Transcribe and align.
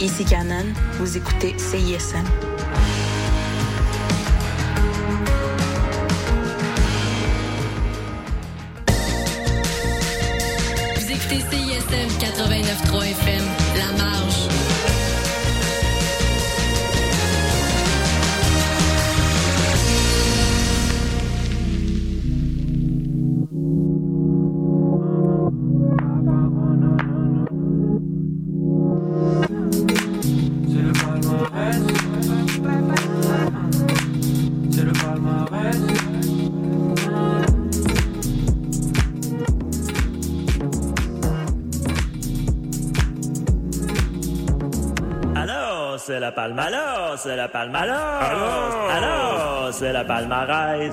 Ici 0.00 0.24
Canon, 0.24 0.64
vous 0.92 1.16
écoutez 1.16 1.56
CISM. 1.58 2.22
Vous 10.94 11.10
écoutez 11.10 11.40
CISM 11.40 12.08
89.3 12.20 13.10
FM, 13.10 13.44
La 13.76 14.04
Marge. 14.04 14.47
La 46.38 46.44
palme. 46.44 46.58
Alors, 46.58 47.18
c'est 47.18 47.36
la 47.36 47.48
palme. 47.48 47.74
Alors, 47.74 48.90
alors, 48.90 49.68
c'est 49.72 49.92
la 49.92 50.04
palmarès. 50.04 50.92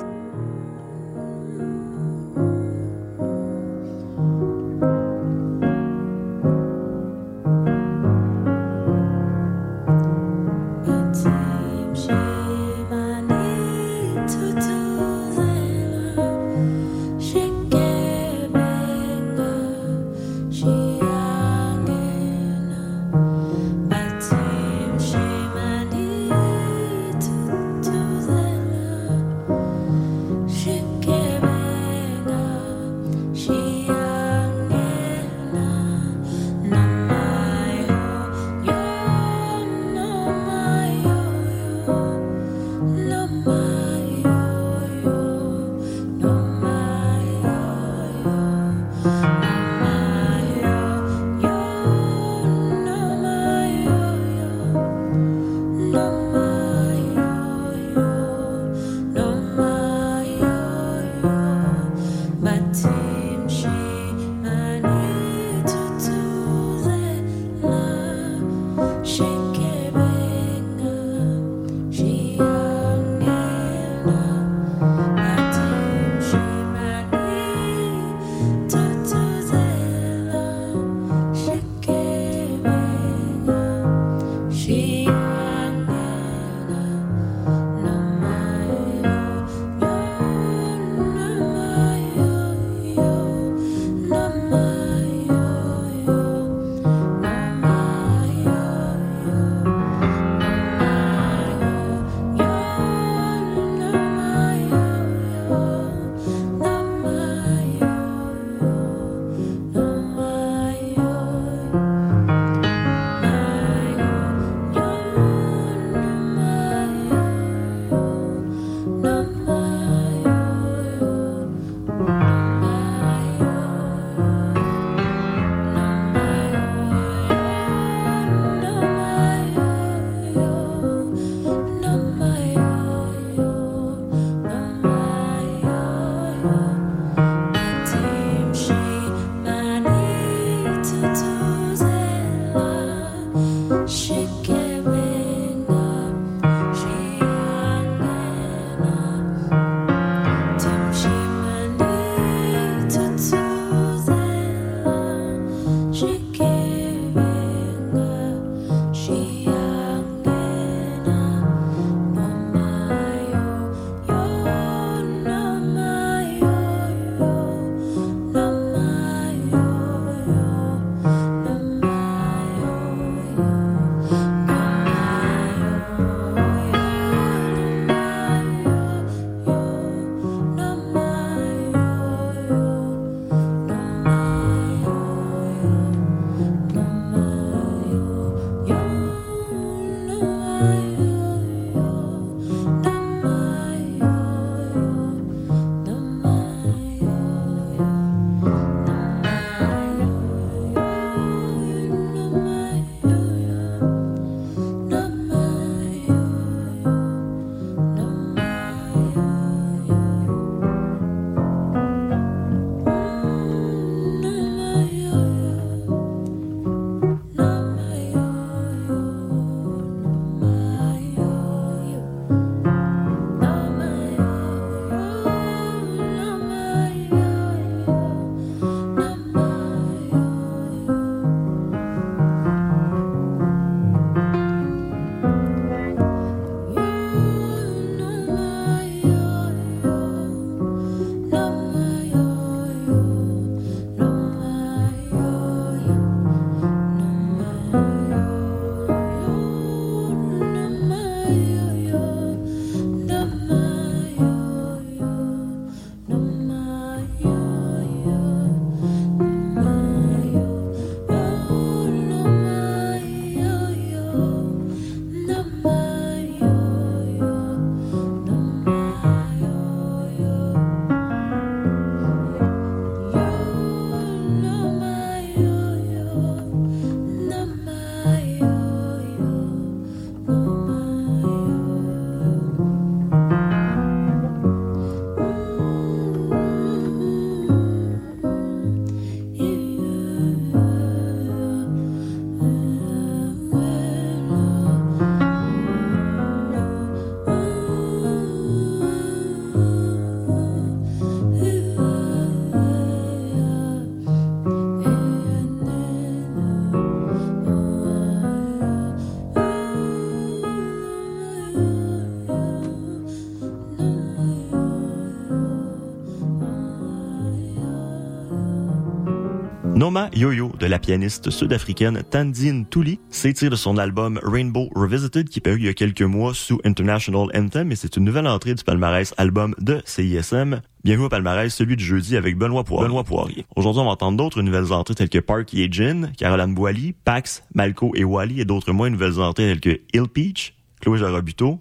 Noma 319.86 320.10
Yo-Yo 320.16 320.52
de 320.60 320.66
la 320.66 320.80
pianiste 320.80 321.30
sud-africaine 321.30 322.02
Tandine 322.10 322.66
Touli 322.66 323.00
s'étire 323.12 323.52
de 323.52 323.56
son 323.56 323.78
album 323.78 324.20
Rainbow 324.24 324.68
Revisited 324.74 325.30
qui 325.30 325.42
paru 325.42 325.58
il 325.58 325.66
y 325.66 325.68
a 325.68 325.76
quelques 325.76 326.02
mois 326.02 326.34
sous 326.34 326.60
International 326.66 327.28
Anthem 327.36 327.72
et 327.72 327.76
c'est 327.76 327.96
une 327.96 328.04
nouvelle 328.04 328.26
entrée 328.26 328.56
du 328.56 328.64
palmarès 328.64 329.14
album 329.18 329.54
de 329.60 329.84
CISM. 329.86 330.62
Bienvenue 330.84 331.06
au 331.06 331.10
palmarès, 331.10 331.54
celui 331.54 331.76
du 331.76 331.84
jeudi 331.84 332.18
avec 332.18 332.36
Benoît 332.36 332.64
Poirier. 332.64 332.88
Benoît 332.88 333.04
Poirier. 333.04 333.46
Aujourd'hui, 333.56 333.80
on 333.80 333.86
va 333.86 333.92
entendre 333.92 334.18
d'autres 334.18 334.42
nouvelles 334.42 334.74
entrées 334.74 334.96
telles 334.96 335.10
que 335.10 335.20
Parky 335.20 335.62
et 335.62 335.72
Gin, 335.72 336.12
Caroline 336.18 336.56
Boily, 336.56 336.96
Pax, 337.06 337.44
Malco 337.54 337.92
et 337.94 338.04
Wally 338.04 338.42
et 338.42 338.46
d'autres 338.46 338.72
moins 338.72 338.90
nouvelles 338.90 339.20
entrées 339.20 339.46
telles 339.50 339.62
que 339.62 339.82
Hill 339.94 340.08
Peach, 340.12 340.56
Chloé 340.82 340.98
Jarabuto, 340.98 341.60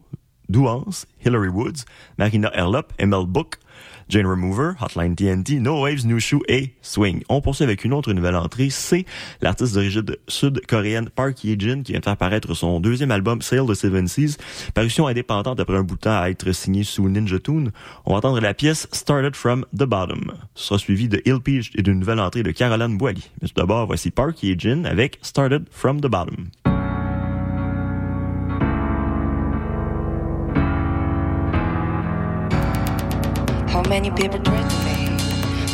Douance, 0.48 1.06
Hillary 1.22 1.48
Woods, 1.48 1.84
Marina 2.16 2.50
Erlop, 2.54 2.90
Emel 2.98 3.26
Book, 3.26 3.56
Jane 4.08 4.26
Remover, 4.26 4.72
Hotline 4.80 5.14
TNT, 5.14 5.60
No 5.60 5.82
Waves, 5.82 6.04
New 6.04 6.18
Shoe 6.18 6.42
et 6.48 6.74
Swing. 6.82 7.22
On 7.28 7.40
poursuit 7.40 7.64
avec 7.64 7.84
une 7.84 7.92
autre 7.92 8.12
nouvelle 8.12 8.36
entrée, 8.36 8.70
c'est 8.70 9.04
l'artiste 9.40 9.74
d'origine 9.74 10.04
sud-coréenne 10.28 11.08
Park 11.08 11.44
Ye-jin 11.44 11.82
qui 11.82 11.92
vient 11.92 12.00
de 12.00 12.04
faire 12.04 12.16
paraître 12.16 12.54
son 12.54 12.80
deuxième 12.80 13.10
album 13.10 13.42
Sail 13.42 13.66
the 13.66 13.74
Seven 13.74 14.08
Seas, 14.08 14.36
parution 14.74 15.06
indépendante 15.06 15.60
après 15.60 15.76
un 15.76 15.82
bout 15.82 15.96
de 15.96 16.00
temps 16.00 16.20
à 16.20 16.30
être 16.30 16.52
signé 16.52 16.84
sous 16.84 17.08
Ninja 17.08 17.38
Tune. 17.38 17.70
On 18.04 18.12
va 18.12 18.18
entendre 18.18 18.40
la 18.40 18.54
pièce 18.54 18.88
Started 18.92 19.36
from 19.36 19.64
the 19.76 19.84
Bottom. 19.84 20.32
Ce 20.54 20.68
sera 20.68 20.78
suivi 20.78 21.08
de 21.08 21.22
Ill 21.24 21.40
Peach 21.40 21.70
et 21.74 21.82
d'une 21.82 21.98
nouvelle 21.98 22.20
entrée 22.20 22.42
de 22.42 22.50
Caroline 22.50 22.96
Boily. 22.98 23.30
Mais 23.40 23.48
tout 23.48 23.54
d'abord, 23.56 23.86
voici 23.86 24.10
Park 24.10 24.42
Ye-jin 24.42 24.84
avec 24.84 25.18
Started 25.22 25.64
from 25.70 26.00
the 26.00 26.06
Bottom. 26.06 26.48
Many 33.94 34.10
people 34.10 34.40
threaten 34.40 34.78
me? 34.86 35.06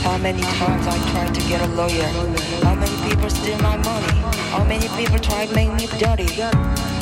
How 0.02 0.18
many 0.18 0.42
times 0.42 0.86
I 0.86 0.98
tried 1.10 1.34
to 1.34 1.40
get 1.48 1.62
a 1.62 1.68
lawyer? 1.68 2.04
How 2.62 2.74
many 2.74 2.94
people 3.08 3.30
steal 3.30 3.56
my 3.62 3.78
money? 3.78 4.18
How 4.52 4.62
many 4.62 4.88
people 4.88 5.18
try 5.18 5.46
to 5.46 5.54
make 5.54 5.72
me 5.72 5.86
dirty? 5.98 6.28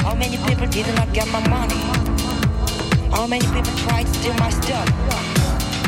How 0.07 0.15
many 0.15 0.37
people 0.47 0.69
did 0.69 0.87
not 0.95 1.13
get 1.13 1.27
my 1.33 1.43
money? 1.49 1.81
How 3.11 3.27
many 3.27 3.45
people 3.47 3.75
tried 3.85 4.07
to 4.07 4.15
steal 4.15 4.35
my 4.35 4.51
stuff? 4.51 4.89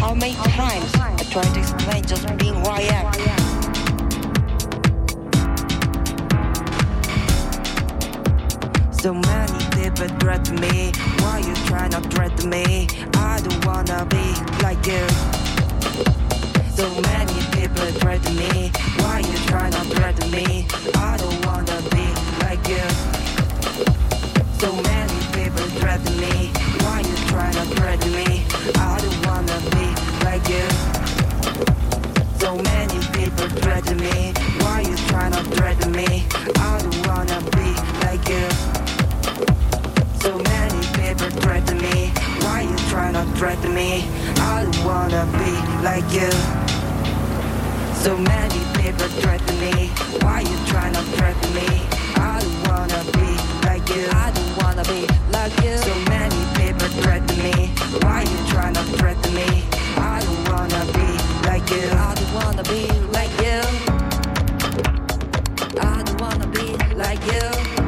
How 0.03 0.15
many 0.15 0.35
times 0.35 0.93
I 0.97 1.25
tried 1.31 1.55
to 1.55 1.61
explain 1.61 2.03
just 2.03 2.27
being 2.37 2.55
who 2.55 2.67
I 2.67 2.81
am? 2.99 3.07
So 8.93 9.15
many 9.15 9.60
people 10.01 10.19
threaten 10.19 10.61
me. 10.61 10.93
Why 11.19 11.39
you 11.41 11.55
try 11.67 11.89
not 11.89 12.05
threaten 12.13 12.49
me? 12.49 12.89
I 13.17 13.41
don't 13.43 13.65
wanna 13.67 14.07
be 14.07 14.35
like 14.63 14.87
you. 14.87 15.05
So 16.75 16.89
many 17.03 17.41
people 17.53 17.87
threaten 18.01 18.35
me. 18.37 18.73
Why 19.01 19.19
you 19.19 19.37
try 19.49 19.69
not 19.69 19.87
threaten 19.89 20.31
me? 20.31 20.67
I 20.95 21.17
don't 21.19 21.45
wanna 21.45 21.79
be 21.91 22.07
like 22.45 22.67
you. 22.67 22.87
So 24.59 24.73
many 24.91 25.21
people 25.37 25.69
threaten 25.79 26.17
me. 26.19 26.51
Why 26.85 27.01
you 27.01 27.17
try 27.29 27.51
not 27.53 27.67
threaten 27.77 28.13
me? 28.13 28.45
I 28.77 28.99
don't 29.03 29.27
wanna 29.27 29.59
be 29.75 29.87
like 30.25 30.49
you. 30.49 30.67
So 32.39 32.57
many 32.57 33.01
people 33.19 33.49
threaten 33.61 33.99
me. 33.99 34.33
Why 34.63 34.81
you 34.81 34.97
try 35.09 35.29
not 35.29 35.47
threaten 35.59 35.93
me? 35.93 36.25
I 36.57 36.79
don't 36.81 37.07
wanna 37.07 37.41
be 37.51 37.69
like 38.07 38.27
you. 38.29 38.90
People 41.21 41.43
threaten 41.43 41.77
me. 41.77 42.13
Why 42.41 42.63
you 42.63 42.77
try 42.89 43.11
not 43.11 43.29
threaten 43.37 43.75
me? 43.75 44.09
I 44.39 44.65
don't 44.65 44.85
wanna 44.87 45.27
be 45.37 45.53
like 45.85 46.09
you. 46.15 46.31
So 47.93 48.17
many 48.17 48.61
people 48.81 49.07
threaten 49.21 49.61
me. 49.61 49.89
Why 50.23 50.41
you 50.41 50.57
try 50.65 50.89
not 50.89 51.05
threaten 51.17 51.55
me? 51.55 51.69
I 52.17 52.41
don't 52.41 52.61
wanna 52.69 53.05
be 53.13 53.37
like 53.69 53.87
you. 53.91 54.09
I 54.11 54.33
don't 54.33 54.65
wanna 54.65 54.83
be 54.85 55.07
like 55.31 55.53
you. 55.63 55.77
So 55.77 55.95
many 56.09 56.41
people 56.57 56.89
threaten 57.03 57.37
me. 57.43 57.69
Why 58.01 58.23
you 58.23 58.39
try 58.49 58.71
not 58.71 58.87
threaten 58.97 59.35
me? 59.35 59.65
I 59.99 60.25
don't 60.25 60.49
wanna 60.49 60.87
be 60.97 61.09
like 61.45 61.69
you. 61.69 61.85
I 62.01 62.15
don't 62.15 62.33
wanna 62.33 62.63
be 62.63 62.89
like 63.13 63.35
you. 63.45 63.61
I 65.83 66.03
don't 66.03 66.19
wanna 66.19 66.47
be 66.47 66.67
like 66.97 67.23
you. 67.27 67.80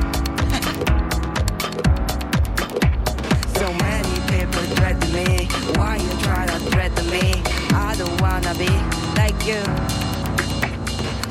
Me? 6.90 7.40
I 7.74 7.94
don't 7.96 8.20
wanna 8.20 8.52
be 8.54 8.66
like 9.14 9.46
you. 9.46 9.62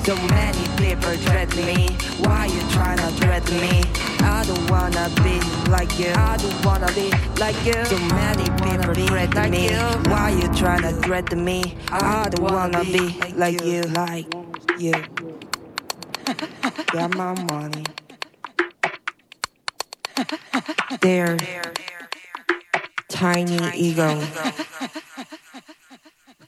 So 0.06 0.16
many 0.28 0.64
people 0.78 1.12
threaten 1.28 1.66
me. 1.66 1.90
Why 2.20 2.46
you 2.46 2.62
try 2.72 2.96
to 2.96 3.08
threaten 3.20 3.60
me? 3.60 3.84
I 4.22 4.46
don't 4.48 4.72
wanna 4.72 5.10
be 5.22 5.42
like 5.70 6.00
you. 6.00 6.14
I 6.16 6.38
don't 6.38 6.66
wanna 6.66 6.90
be 6.94 7.12
like 7.38 7.66
you. 7.66 7.84
So 7.84 8.00
many 8.16 8.46
people 8.62 8.94
threaten 9.08 9.52
me. 9.52 9.70
Why 10.10 10.30
you 10.30 10.48
try 10.54 10.80
to 10.80 10.94
threaten 11.02 11.44
me? 11.44 11.76
I 11.92 12.30
don't 12.30 12.50
wanna 12.50 12.86
be 12.86 13.20
like 13.36 13.62
you. 13.62 13.82
Like 13.82 14.34
you. 14.80 14.94
Got 16.94 17.18
my 17.18 17.34
money. 17.44 17.84
There 21.02 21.38
tiny 23.22 23.60
ego 23.76 24.20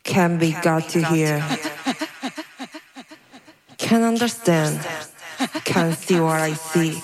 can 0.04 0.38
be 0.38 0.52
got 0.62 0.90
to 0.90 1.04
hear. 1.06 1.44
Can 3.78 4.04
understand, 4.04 4.80
can 5.66 5.92
see 5.94 6.20
what 6.20 6.40
I 6.40 6.54
see, 6.54 7.02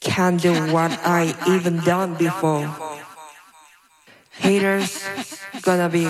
can 0.00 0.36
do 0.36 0.52
what 0.72 0.90
I 1.04 1.32
even 1.48 1.78
done 1.78 2.16
before. 2.16 2.68
Haters 4.30 5.06
gonna 5.62 5.88
be 5.88 6.06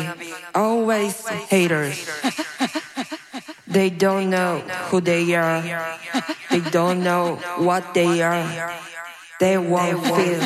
always 0.55 1.27
haters. 1.29 2.09
They 3.67 3.91
don't 3.91 4.31
know 4.31 4.61
who 4.89 5.01
they 5.01 5.35
are. 5.35 5.63
They 6.51 6.61
don't 6.61 7.03
know 7.05 7.37
what 7.59 7.93
they 7.93 8.23
are. 8.23 8.73
They 9.41 9.59
won't 9.59 10.03
feel 10.05 10.41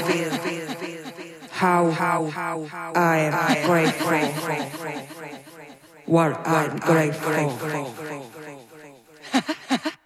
how, 1.61 1.91
how, 1.91 2.31
how, 2.65 2.93
I 2.95 3.19
am 3.19 3.67
grateful. 3.69 4.07
grateful. 4.09 4.95
What 6.07 6.47
I'm 6.47 6.79
grateful. 6.79 7.59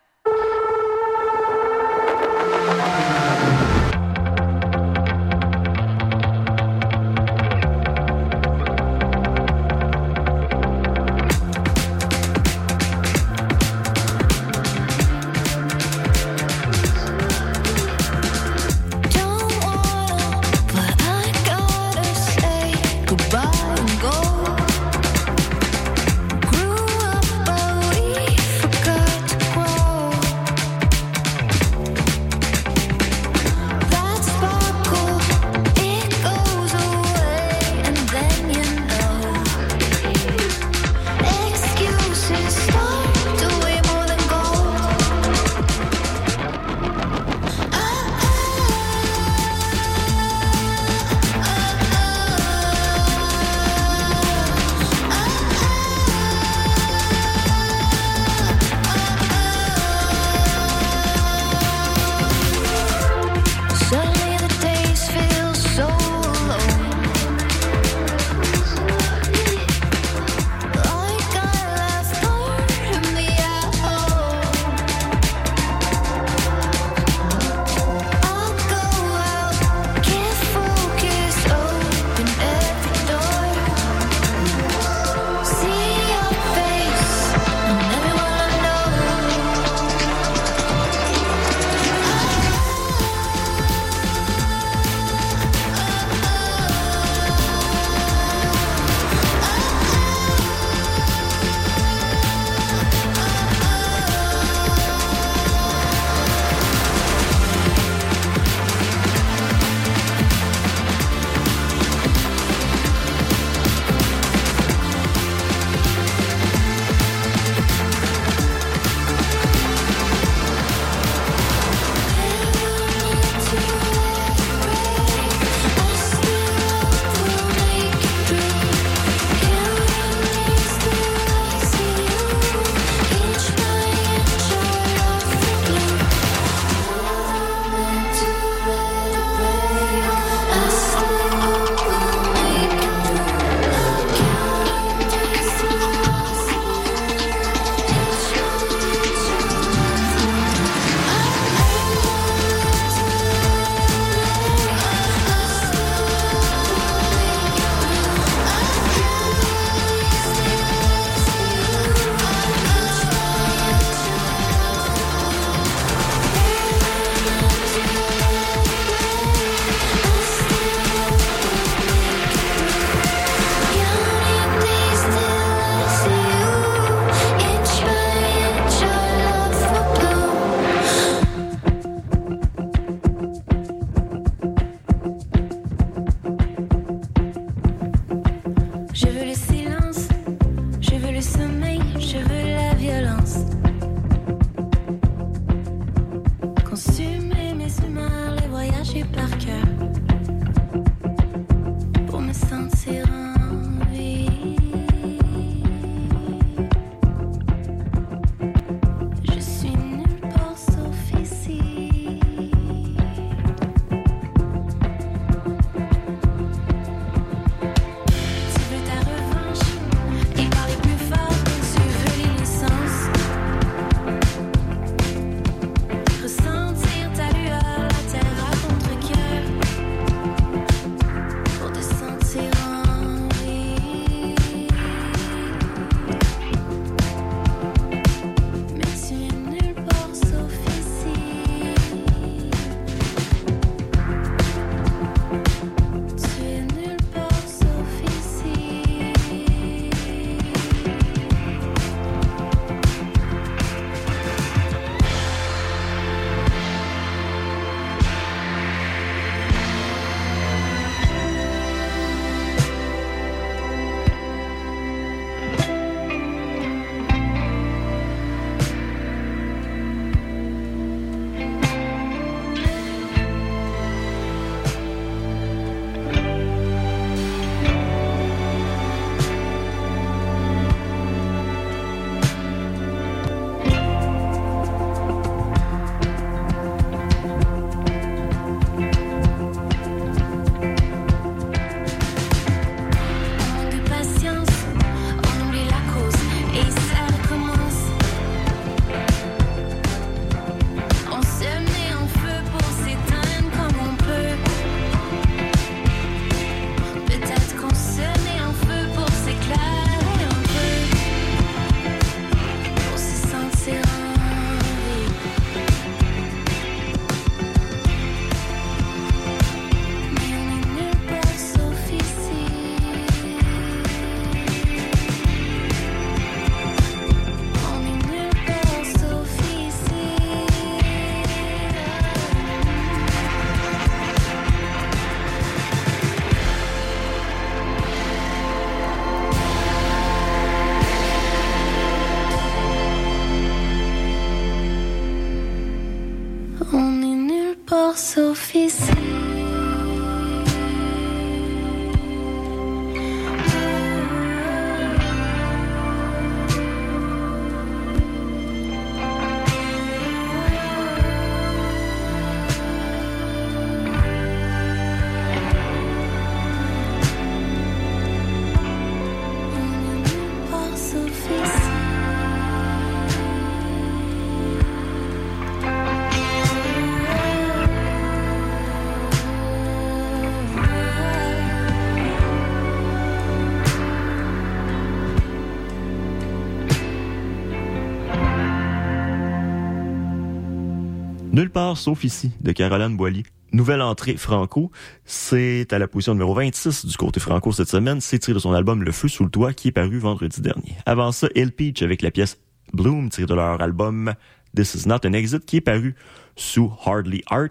Sauf 391.75 392.05
ici, 392.05 392.31
de 392.41 392.53
Caroline 392.53 392.97
Boily. 392.97 393.25
Nouvelle 393.53 393.83
entrée 393.83 394.17
franco, 394.17 394.73
c'est 395.05 395.73
à 395.73 395.79
la 395.79 395.87
position 395.87 396.15
numéro 396.15 396.35
26 396.35 396.87
du 396.87 396.97
côté 396.97 397.21
franco 397.21 397.53
cette 397.53 397.69
semaine. 397.69 398.01
C'est 398.01 398.19
tiré 398.19 398.35
de 398.35 398.41
son 398.41 398.53
album 398.53 398.83
Le 398.83 398.91
Feu 398.91 399.07
sous 399.07 399.23
le 399.23 399.31
toit 399.31 399.53
qui 399.53 399.69
est 399.69 399.73
paru 399.73 399.99
vendredi 399.99 400.41
dernier. 400.41 400.77
Avant 400.87 401.13
ça, 401.13 401.29
El 401.37 401.53
Peach 401.53 401.83
avec 401.83 402.03
la 402.03 402.11
pièce 402.11 402.39
Bloom 402.73 403.11
tirée 403.11 403.27
de 403.27 403.35
leur 403.35 403.63
album 403.63 404.15
This 404.57 404.75
Is 404.75 404.89
Not 404.89 405.07
an 405.07 405.13
Exit 405.13 405.45
qui 405.45 405.59
est 405.59 405.61
paru 405.61 405.95
sous 406.35 406.73
Hardly 406.85 407.23
Art. 407.29 407.51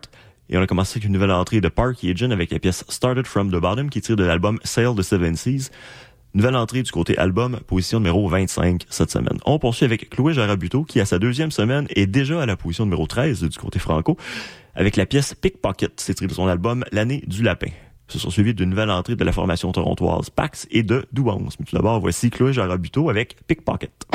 Et 0.49 0.57
on 0.57 0.61
a 0.61 0.67
commencé 0.67 0.97
avec 0.97 1.05
une 1.05 1.13
nouvelle 1.13 1.31
entrée 1.31 1.61
de 1.61 1.69
Park 1.69 2.03
Agent 2.03 2.31
avec 2.31 2.51
la 2.51 2.59
pièce 2.59 2.83
Started 2.89 3.25
From 3.25 3.49
the 3.49 3.55
Bottom 3.55 3.89
qui 3.89 3.99
est 3.99 4.01
tirée 4.01 4.17
de 4.17 4.25
l'album 4.25 4.59
Sail 4.63 4.93
the 4.95 5.01
Seven 5.01 5.37
Seas. 5.37 5.69
Nouvelle 6.35 6.55
entrée 6.55 6.81
du 6.81 6.91
côté 6.91 7.15
album, 7.19 7.59
position 7.67 7.99
numéro 7.99 8.27
25 8.27 8.85
cette 8.89 9.11
semaine. 9.11 9.37
On 9.45 9.59
poursuit 9.59 9.85
avec 9.85 10.09
Chloé 10.09 10.33
Jarabuto 10.33 10.83
qui, 10.83 10.99
à 10.99 11.05
sa 11.05 11.19
deuxième 11.19 11.51
semaine, 11.51 11.85
est 11.91 12.07
déjà 12.07 12.41
à 12.41 12.47
la 12.47 12.57
position 12.57 12.85
numéro 12.85 13.05
13 13.05 13.43
du 13.43 13.57
côté 13.59 13.77
franco 13.77 14.17
avec 14.73 14.95
la 14.95 15.05
pièce 15.05 15.35
Pickpocket. 15.35 15.93
C'est 15.97 16.19
de 16.23 16.33
son 16.33 16.47
album 16.47 16.85
L'année 16.91 17.23
du 17.27 17.43
lapin. 17.43 17.69
Ce 18.07 18.17
sont 18.17 18.31
suivis 18.31 18.55
d'une 18.55 18.71
nouvelle 18.71 18.89
entrée 18.89 19.15
de 19.15 19.23
la 19.23 19.31
formation 19.31 19.71
torontoise 19.71 20.31
Pax 20.31 20.67
et 20.71 20.81
de 20.81 21.05
Douance. 21.11 21.59
Mais 21.59 21.65
tout 21.67 21.75
d'abord, 21.75 21.99
voici 21.99 22.31
Chloé 22.31 22.51
Jarabuto 22.51 23.11
avec 23.11 23.37
Pickpocket. 23.45 24.07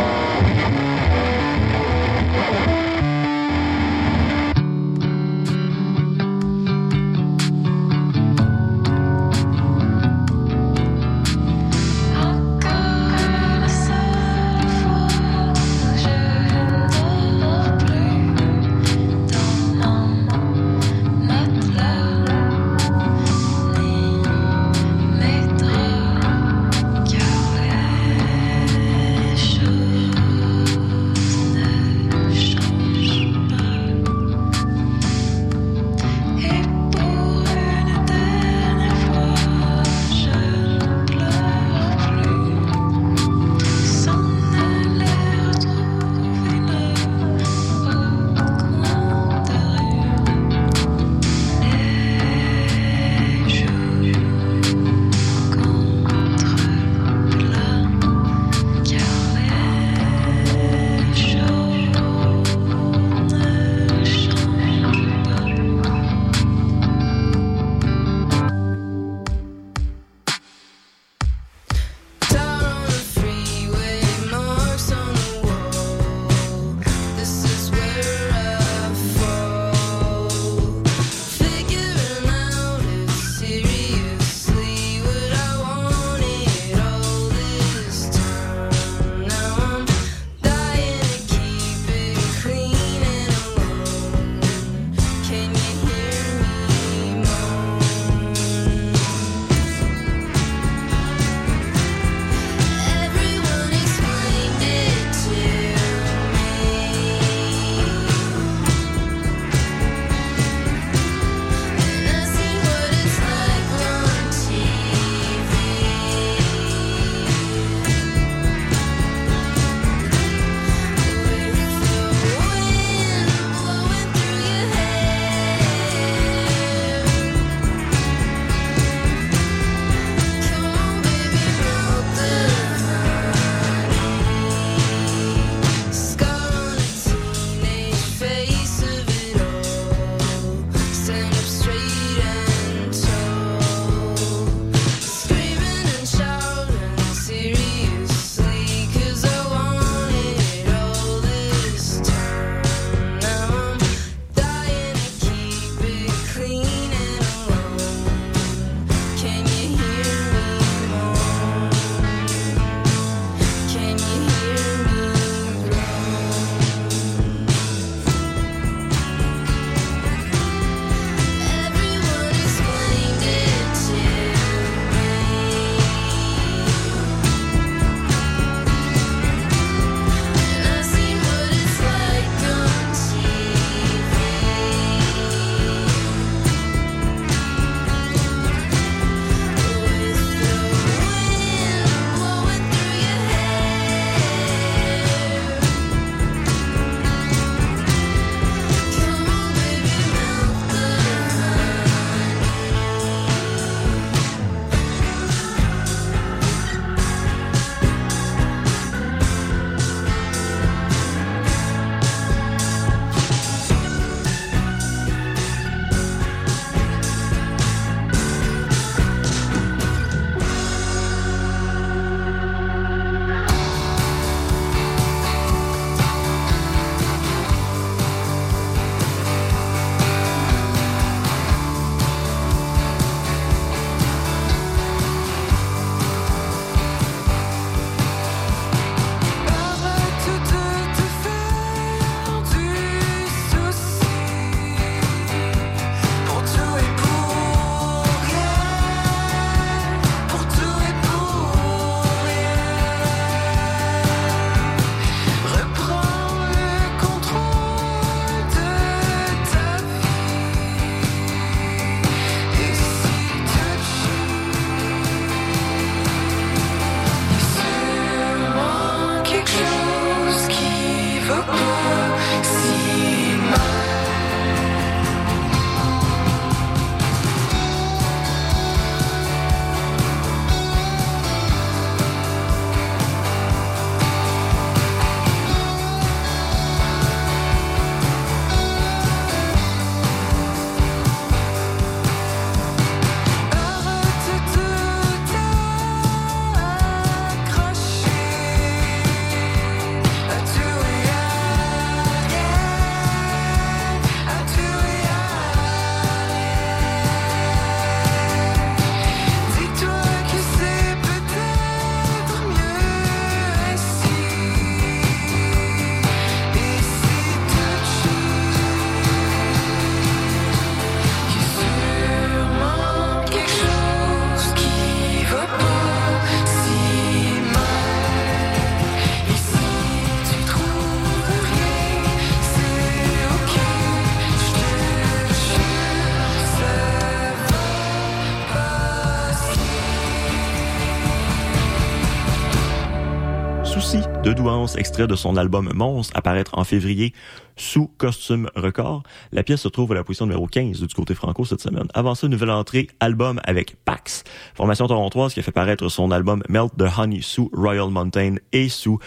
Souci 343.88 344.05
de 344.22 344.35
Douance, 344.35 344.77
extrait 344.77 345.07
de 345.07 345.16
son 345.16 345.38
album 345.38 345.70
Monstre, 345.74 346.14
apparaître 346.14 346.59
en 346.59 346.64
février 346.64 347.14
sous 347.57 347.87
Costume 347.96 348.51
Record. 348.55 349.03
La 349.33 349.42
pièce 349.42 349.62
se 349.62 349.68
trouve 349.68 349.92
à 349.92 349.94
la 349.94 350.05
position 350.05 350.27
numéro 350.27 350.46
15 350.46 350.83
du 350.83 350.94
côté 350.94 351.14
franco 351.14 351.46
cette 351.46 351.62
semaine. 351.62 351.87
Avant 351.94 352.14
ça, 352.14 352.29
nouvelle 352.29 352.51
entrée, 352.51 352.88
album 353.01 353.40
avec 353.44 353.77
Pax, 353.87 354.24
formation 354.55 354.87
torontoise 354.88 355.33
qui 355.33 355.40
a 355.40 355.42
fait 355.42 355.53
paraître 355.53 355.88
son 355.88 356.11
album 356.11 356.42
Melt 356.51 356.77
the 356.77 356.98
Honey 356.98 357.22
sous 357.22 357.51
Royal 357.55 357.88
Mountain 357.88 358.35
et 358.53 358.68
sous 358.68 358.98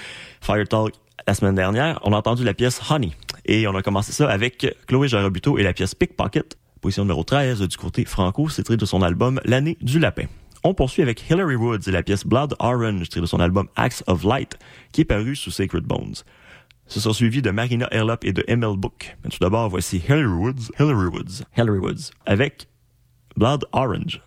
Fire 0.42 0.68
Talk 0.68 0.96
la 1.28 1.36
semaine 1.36 1.54
dernière. 1.54 2.00
On 2.02 2.12
a 2.12 2.18
entendu 2.18 2.44
la 2.44 2.56
pièce 2.56 2.82
Honey 2.90 3.12
et 3.46 3.68
on 3.68 3.76
a 3.76 3.84
commencé 3.84 4.12
ça 4.12 4.32
avec 4.32 4.66
Chloé 4.88 5.08
Jarabuto 5.08 5.60
et 5.60 5.64
la 5.64 5.74
pièce 5.74 5.94
Pickpocket, 5.94 6.58
position 6.82 7.04
numéro 7.04 7.24
13 7.24 7.62
du 7.62 7.78
côté 7.78 8.04
franco, 8.04 8.50
c'est 8.50 8.64
tiré 8.64 8.78
de 8.78 8.86
son 8.86 9.04
album 9.04 9.42
L'année 9.46 9.78
du 9.82 10.00
lapin. 10.00 10.26
On 10.64 10.76
poursuit 10.76 11.02
avec 11.02 11.28
Hillary 11.28 11.56
Woods 11.56 11.88
et 11.88 11.92
la 11.92 12.04
pièce 12.04 12.24
Blood 12.24 12.56
Orange, 12.60 13.10
tirée 13.10 13.22
de 13.22 13.26
son 13.26 13.40
album 13.40 13.68
Acts 13.76 14.04
of 14.06 14.24
Light, 14.24 14.60
qui 14.92 15.02
est 15.02 15.06
paru 15.06 15.36
sous 15.36 15.50
Sacred 15.50 15.86
Bones. 15.86 16.14
Ce 16.86 17.00
sera 17.00 17.16
suivi 17.16 17.42
de 17.42 17.50
Marina 17.50 17.88
Erlop 17.92 18.24
et 18.24 18.32
de 18.34 18.44
ML 18.48 18.78
Book. 18.78 19.18
Mais 19.24 19.32
tout 19.32 19.40
d'abord, 19.40 19.70
voici 19.70 20.04
Hillary 20.08 20.26
Woods, 20.26 20.72
Hillary 20.80 21.08
Woods, 21.08 21.44
Hillary 21.58 21.80
Woods, 21.80 22.12
avec 22.28 22.68
Blood 23.36 23.66
Orange. 23.72 24.22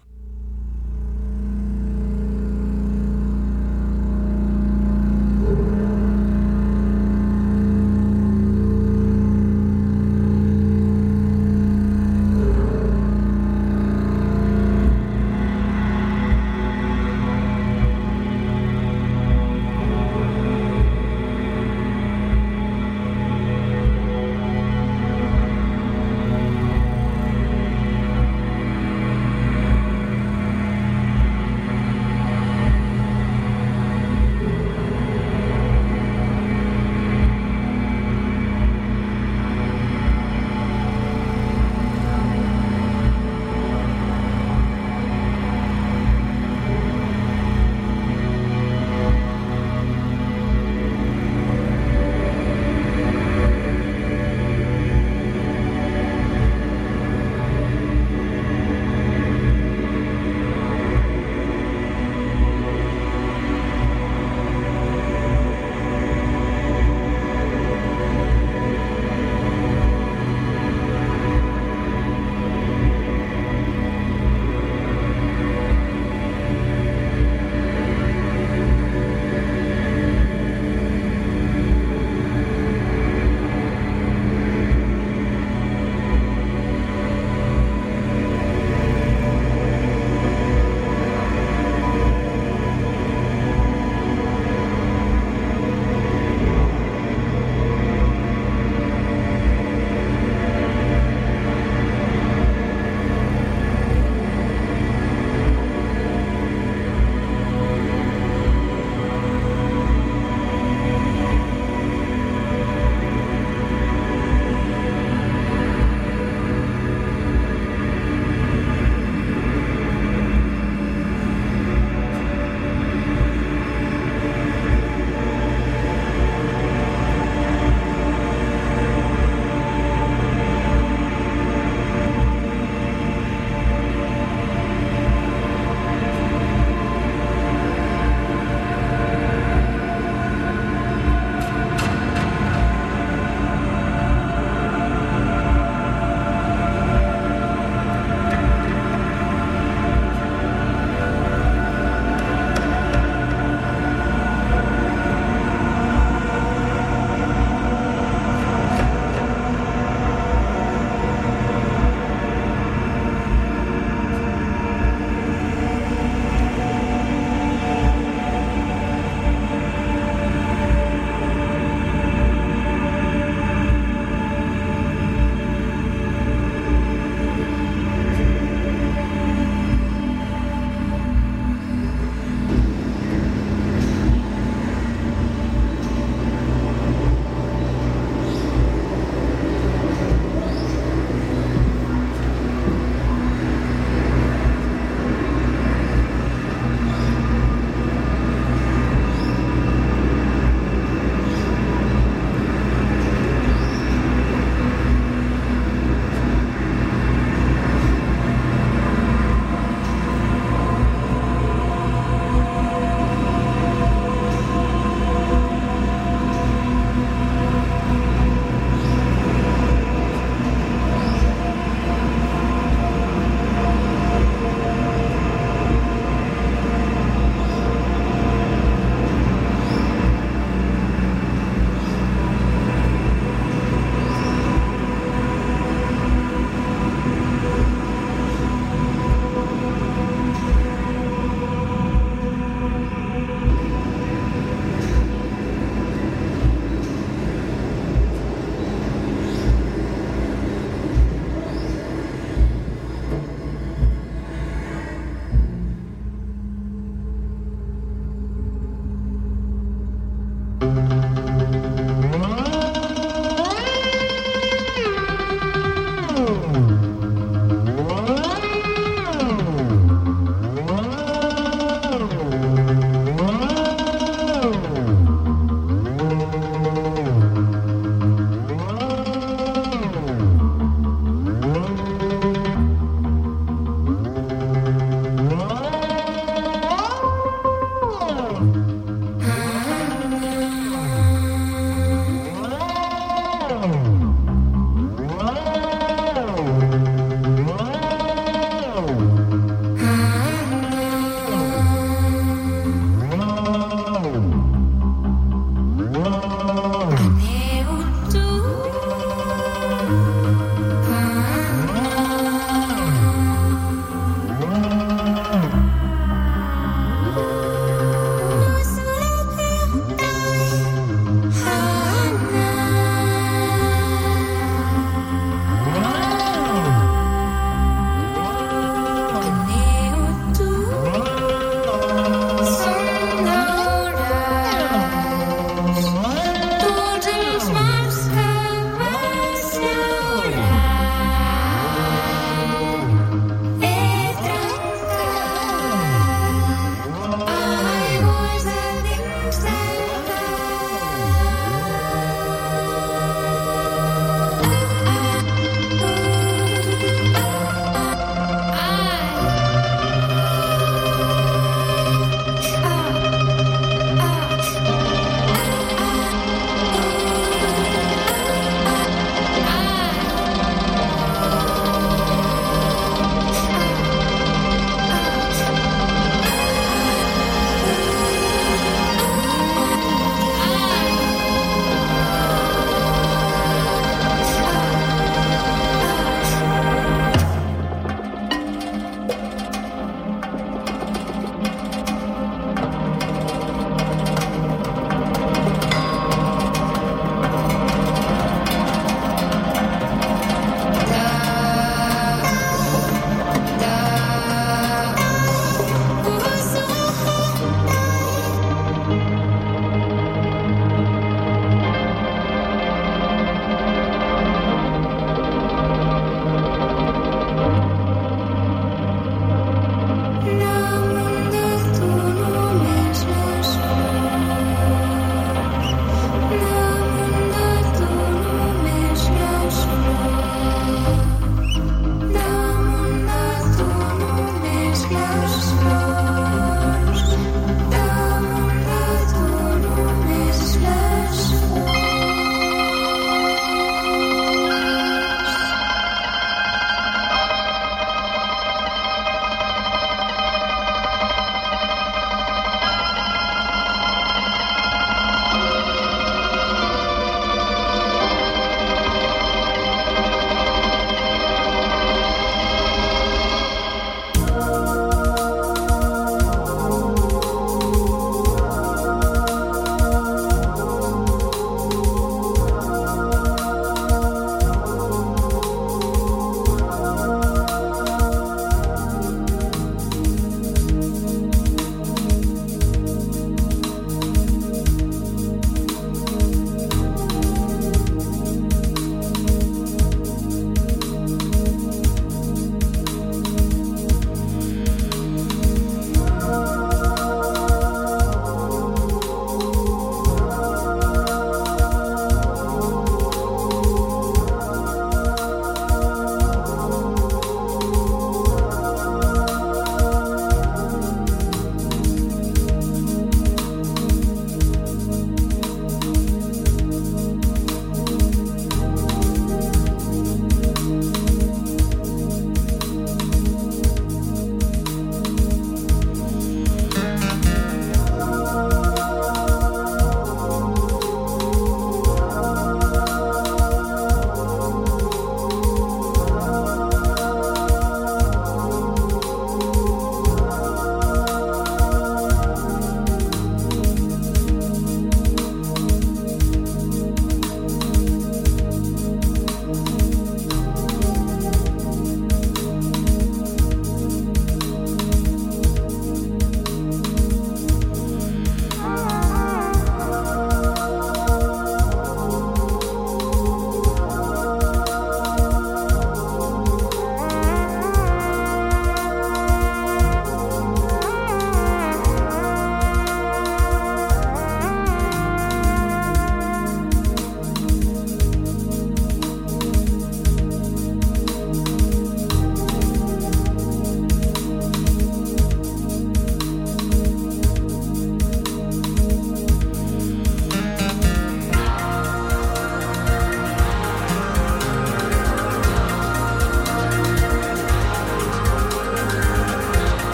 Oh. 293.56 294.23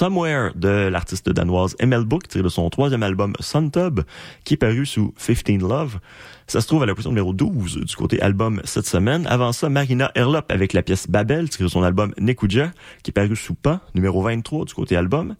Somewhere 0.00 0.52
de 0.54 0.88
l'artiste 0.88 1.28
danoise 1.28 1.76
Emel 1.78 2.04
Book, 2.04 2.26
tiré 2.26 2.42
de 2.42 2.48
son 2.48 2.70
troisième 2.70 3.02
album 3.02 3.34
Suntub, 3.38 4.00
qui 4.44 4.54
est 4.54 4.56
paru 4.56 4.86
sous 4.86 5.12
15 5.18 5.60
Love. 5.60 5.98
Ça 6.46 6.62
se 6.62 6.66
trouve 6.66 6.82
à 6.82 6.86
la 6.86 6.94
position 6.94 7.10
numéro 7.10 7.34
12 7.34 7.84
du 7.84 7.96
côté 7.96 8.18
album 8.22 8.62
cette 8.64 8.86
semaine. 8.86 9.26
Avant 9.26 9.52
ça, 9.52 9.68
Marina 9.68 10.10
Erlop 10.14 10.46
avec 10.48 10.72
la 10.72 10.82
pièce 10.82 11.06
Babel, 11.06 11.50
tirée 11.50 11.64
de 11.64 11.68
son 11.68 11.82
album 11.82 12.14
Nekuja, 12.18 12.72
qui 13.02 13.10
est 13.10 13.12
paru 13.12 13.36
sous 13.36 13.52
Pan, 13.52 13.80
numéro 13.94 14.22
23 14.22 14.64
du 14.64 14.72
côté 14.72 14.96
album. 14.96 15.34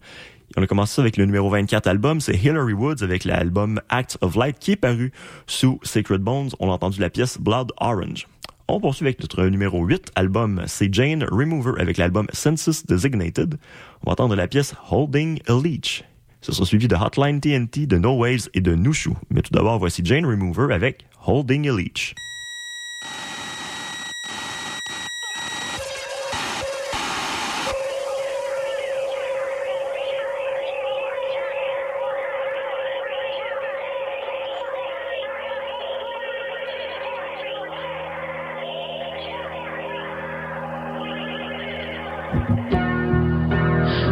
On 0.55 0.61
a 0.61 0.67
commencé 0.67 1.01
avec 1.01 1.17
le 1.17 1.25
numéro 1.25 1.49
24 1.49 1.87
album, 1.87 2.21
c'est 2.21 2.35
Hillary 2.35 2.73
Woods 2.73 3.01
avec 3.01 3.25
l'album 3.25 3.81
Act 3.89 4.19
of 4.21 4.35
Light 4.35 4.59
qui 4.59 4.73
est 4.73 4.75
paru 4.75 5.11
sous 5.47 5.79
Sacred 5.81 6.21
Bones. 6.21 6.51
On 6.59 6.69
a 6.69 6.73
entendu 6.73 6.99
la 6.99 7.09
pièce 7.09 7.39
Blood 7.39 7.71
Orange. 7.79 8.27
On 8.73 8.79
poursuit 8.79 9.05
avec 9.05 9.19
notre 9.19 9.43
numéro 9.47 9.83
8 9.83 10.13
album, 10.15 10.63
c'est 10.65 10.93
Jane 10.93 11.25
Remover 11.29 11.73
avec 11.77 11.97
l'album 11.97 12.27
Census 12.31 12.85
Designated. 12.85 13.57
On 14.01 14.05
va 14.05 14.13
entendre 14.13 14.33
la 14.33 14.47
pièce 14.47 14.73
Holding 14.89 15.41
a 15.49 15.61
Leech. 15.61 16.05
Ce 16.39 16.53
sera 16.53 16.65
suivi 16.65 16.87
de 16.87 16.95
Hotline 16.95 17.41
TNT, 17.41 17.85
de 17.85 17.97
No 17.97 18.13
Waves 18.13 18.47
et 18.53 18.61
de 18.61 18.73
Nushu. 18.73 19.09
Mais 19.29 19.41
tout 19.41 19.51
d'abord, 19.51 19.77
voici 19.77 20.03
Jane 20.05 20.25
Remover 20.25 20.73
avec 20.73 21.05
Holding 21.25 21.67
a 21.67 21.75
Leech. 21.75 22.15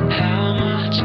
How 0.09 0.53
much 0.53 0.97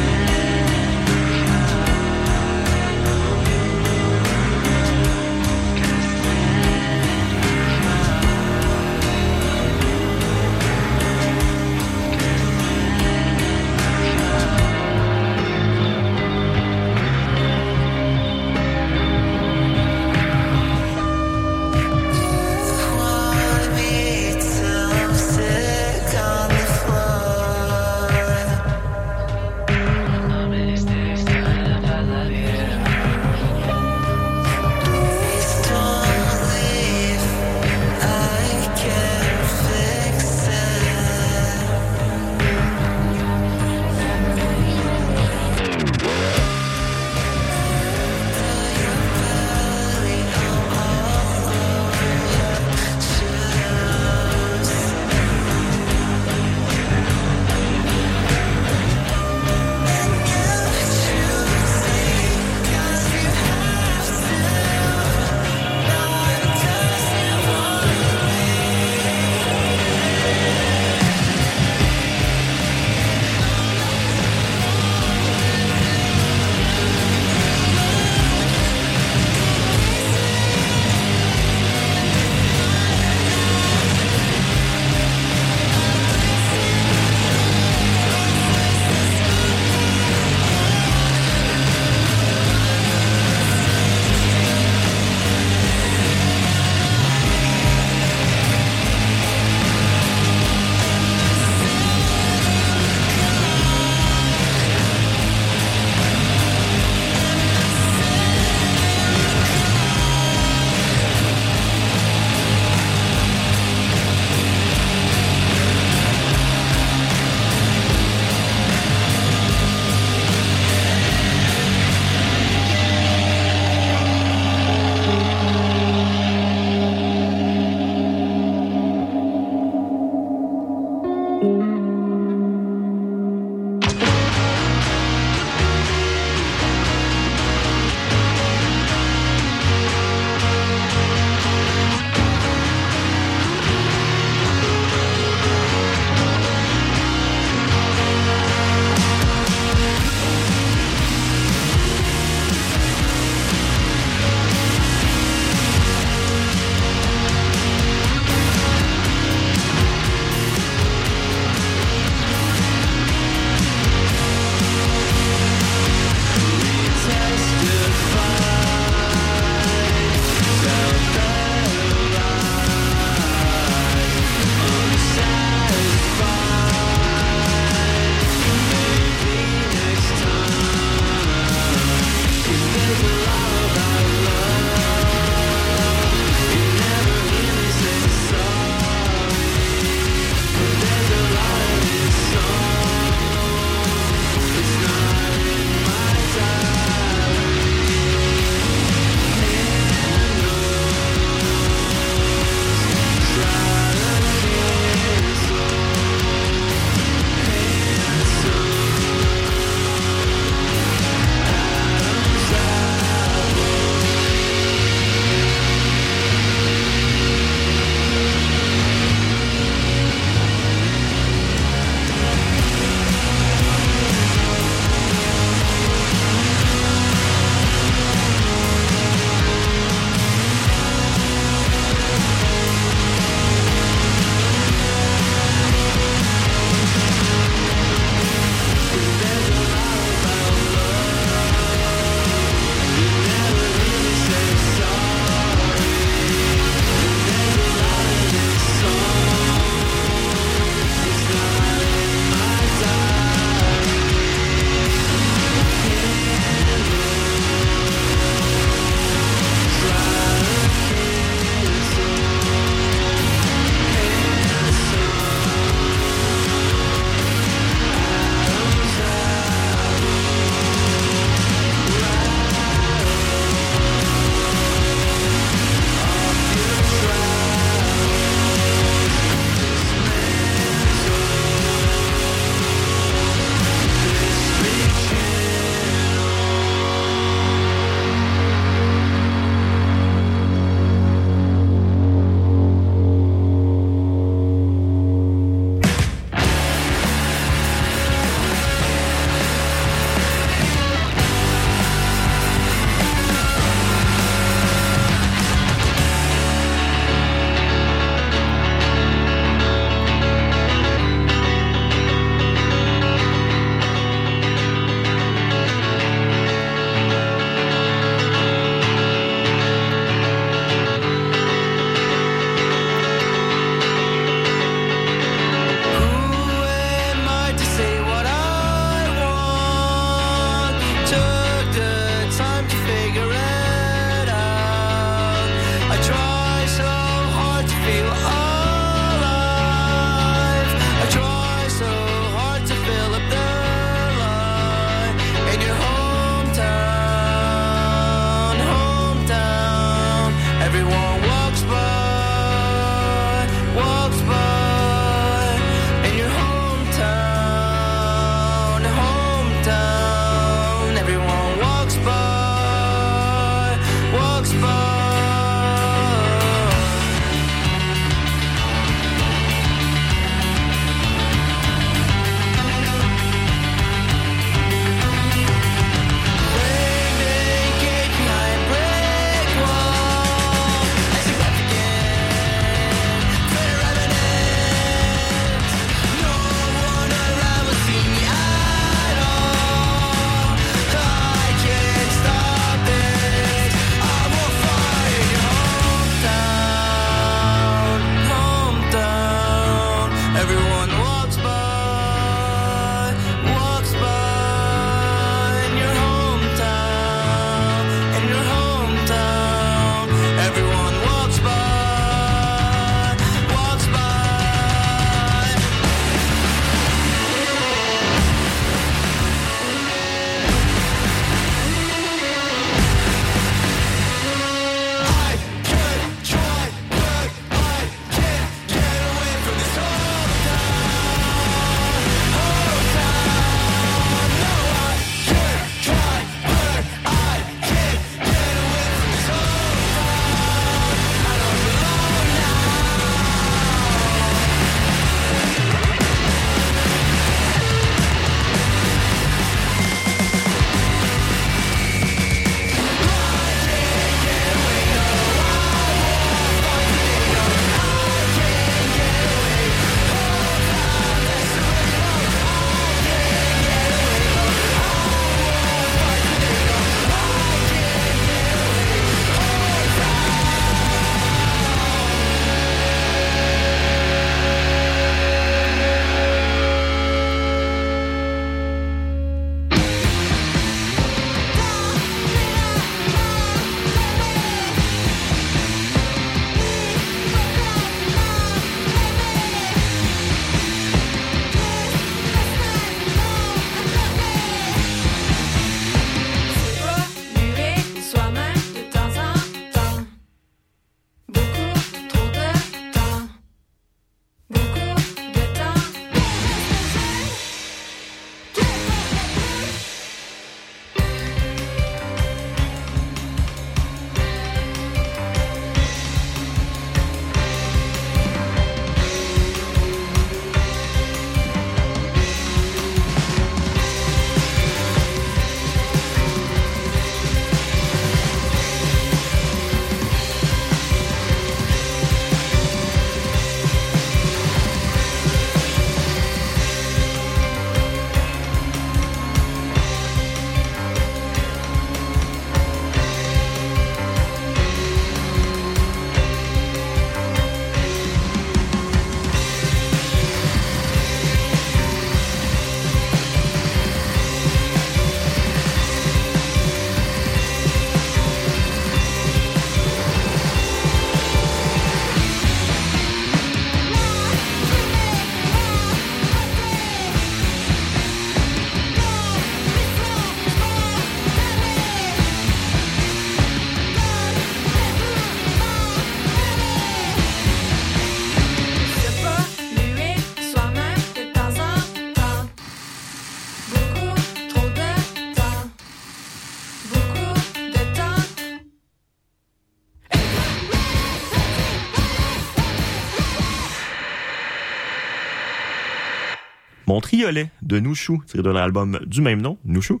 Mon 596.98 597.02
triolet 597.02 597.48
de 597.62 597.78
Nouchou, 597.78 598.24
tiré 598.26 598.42
de 598.42 598.50
l'album 598.50 598.98
du 599.06 599.20
même 599.20 599.40
nom, 599.40 599.56
Nouchou. 599.64 600.00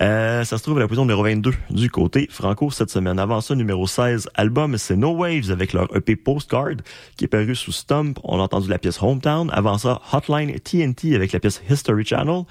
Euh, 0.00 0.44
ça 0.44 0.56
se 0.56 0.62
trouve 0.62 0.76
à 0.76 0.80
la 0.82 0.86
position 0.86 1.04
numéro 1.04 1.24
22 1.24 1.52
du 1.70 1.90
côté 1.90 2.28
franco 2.30 2.70
cette 2.70 2.90
semaine. 2.90 3.18
Avant 3.18 3.40
ça, 3.40 3.56
numéro 3.56 3.88
16, 3.88 4.28
album, 4.36 4.78
c'est 4.78 4.94
No 4.94 5.16
Waves 5.16 5.50
avec 5.50 5.72
leur 5.72 5.88
EP 5.96 6.14
Postcard 6.14 6.76
qui 7.16 7.24
est 7.24 7.28
paru 7.28 7.56
sous 7.56 7.72
Stump. 7.72 8.20
On 8.22 8.38
a 8.38 8.42
entendu 8.42 8.68
la 8.68 8.78
pièce 8.78 9.02
Hometown. 9.02 9.50
Avant 9.52 9.78
ça, 9.78 10.00
Hotline 10.12 10.56
TNT 10.60 11.16
avec 11.16 11.32
la 11.32 11.40
pièce 11.40 11.60
History 11.68 12.04
Channel 12.04 12.44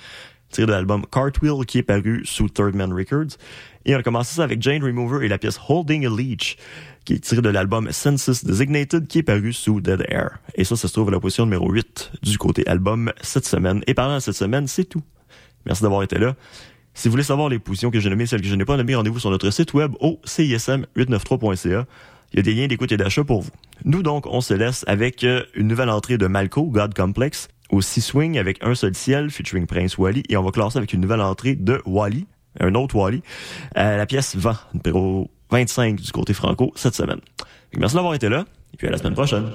tiré 0.49 0.67
de 0.67 0.71
l'album 0.71 1.05
Cartwheel 1.09 1.65
qui 1.65 1.77
est 1.77 1.83
paru 1.83 2.23
sous 2.25 2.49
Third 2.49 2.75
Man 2.75 2.91
Records. 2.91 3.37
Et 3.85 3.95
on 3.95 3.99
a 3.99 4.03
commencé 4.03 4.35
ça 4.35 4.43
avec 4.43 4.61
Jane 4.61 4.83
Remover 4.83 5.25
et 5.25 5.29
la 5.29 5.37
pièce 5.37 5.57
Holding 5.69 6.05
a 6.05 6.09
Leech 6.09 6.57
qui 7.07 7.13
est 7.13 7.19
tiré 7.19 7.41
de 7.41 7.47
l'album 7.47 7.89
Census 7.89 8.43
Designated 8.43 9.07
qui 9.07 9.19
est 9.19 9.23
paru 9.23 9.53
sous 9.53 9.79
Dead 9.79 10.05
Air. 10.09 10.39
Et 10.55 10.65
ça, 10.65 10.75
ça 10.75 10.89
se 10.89 10.93
trouve 10.93 11.07
à 11.07 11.11
la 11.11 11.21
position 11.21 11.45
numéro 11.45 11.71
8 11.71 12.11
du 12.21 12.37
côté 12.37 12.67
album 12.67 13.13
cette 13.21 13.45
semaine. 13.45 13.81
Et 13.87 13.93
pendant 13.93 14.19
cette 14.19 14.35
semaine, 14.35 14.67
c'est 14.67 14.83
tout. 14.83 15.01
Merci 15.65 15.83
d'avoir 15.83 16.03
été 16.03 16.19
là. 16.19 16.35
Si 16.93 17.07
vous 17.07 17.13
voulez 17.13 17.23
savoir 17.23 17.47
les 17.47 17.59
positions 17.59 17.91
que 17.91 18.01
j'ai 18.01 18.09
nommées, 18.09 18.25
celles 18.25 18.41
que 18.41 18.47
je 18.47 18.55
n'ai 18.55 18.65
pas 18.65 18.75
nommées, 18.75 18.93
rendez-vous 18.93 19.19
sur 19.19 19.29
notre 19.29 19.49
site 19.51 19.73
web 19.73 19.93
au 20.01 20.19
cism893.ca. 20.25 21.85
Il 22.33 22.35
y 22.35 22.39
a 22.39 22.41
des 22.41 22.53
liens 22.53 22.67
d'écoute 22.67 22.91
et 22.91 22.97
d'achat 22.97 23.23
pour 23.23 23.41
vous. 23.41 23.51
Nous 23.85 24.03
donc, 24.03 24.25
on 24.25 24.41
se 24.41 24.53
laisse 24.53 24.83
avec 24.85 25.23
euh, 25.23 25.43
une 25.55 25.67
nouvelle 25.67 25.89
entrée 25.89 26.17
de 26.17 26.27
Malco, 26.27 26.65
God 26.65 26.93
Complex, 26.93 27.47
au 27.69 27.79
Sea 27.79 28.01
Swing 28.01 28.37
avec 28.37 28.61
Un 28.61 28.75
seul 28.75 28.93
ciel 28.95 29.29
featuring 29.29 29.65
Prince 29.65 29.97
Wally 29.97 30.23
et 30.27 30.35
on 30.35 30.43
va 30.43 30.51
classer 30.51 30.77
avec 30.77 30.91
une 30.91 30.99
nouvelle 30.99 31.21
entrée 31.21 31.55
de 31.55 31.81
Wally, 31.85 32.27
un 32.59 32.75
autre 32.75 32.97
Wally, 32.97 33.21
euh, 33.77 33.95
la 33.95 34.05
pièce 34.05 34.35
Vent, 34.35 34.57
numéro 34.73 35.31
25 35.49 36.01
du 36.01 36.11
côté 36.11 36.33
franco 36.33 36.71
cette 36.75 36.95
semaine. 36.95 37.19
Merci 37.77 37.95
d'avoir 37.95 38.13
été 38.13 38.29
là 38.29 38.45
et 38.73 38.77
puis 38.77 38.87
à 38.87 38.91
la 38.91 38.97
semaine 38.97 39.13
prochaine. 39.13 39.45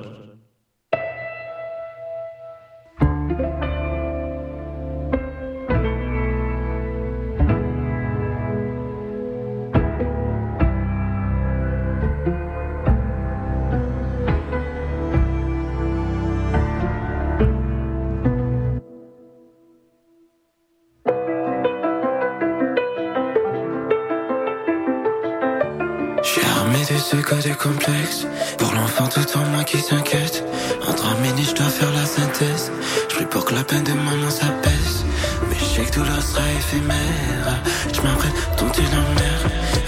Pour 27.63 28.73
l'enfant 28.75 29.07
tout 29.07 29.39
en 29.39 29.45
moi 29.51 29.63
qui 29.63 29.79
s'inquiète. 29.79 30.43
En 30.89 30.93
trois 30.95 31.15
minutes 31.23 31.51
je 31.51 31.55
dois 31.55 31.71
faire 31.71 31.93
la 31.93 32.05
synthèse. 32.05 32.73
Je 33.09 33.15
prie 33.15 33.25
pour 33.27 33.45
que 33.45 33.55
la 33.55 33.63
peine 33.63 33.85
de 33.85 33.93
maman 33.93 34.31
s'apaise 34.31 35.05
Mais 35.49 35.55
je 35.61 35.65
sais 35.65 35.83
que 35.85 35.93
tout 35.93 36.03
leur 36.03 36.21
sera 36.21 36.43
éphémère. 36.59 37.63
Je 37.95 38.01
m'apprête 38.01 38.57
tenter 38.57 38.83
la 38.83 39.03
mer 39.15 39.39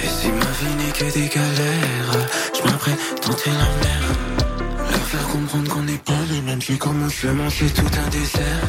Et 0.05 0.07
si 0.07 0.29
ma 0.29 0.45
vie 0.61 0.75
n'est 0.79 0.93
que 0.93 1.13
des 1.19 1.27
galères 1.27 2.29
Je 2.57 2.63
m'apprête 2.71 3.21
tenter 3.21 3.51
la 3.51 3.71
mer 3.83 4.03
Leur 4.79 5.07
faire 5.09 5.27
comprendre 5.33 5.69
qu'on 5.69 5.83
n'est 5.83 5.99
pas 5.99 6.23
les 6.31 6.43
mêmes 6.43 6.63
J'ai 6.63 6.79
comme 6.79 7.03
un 7.03 7.11
chemin 7.11 7.49
c'est 7.51 7.75
tout 7.75 7.83
un 7.83 8.09
désert 8.11 8.69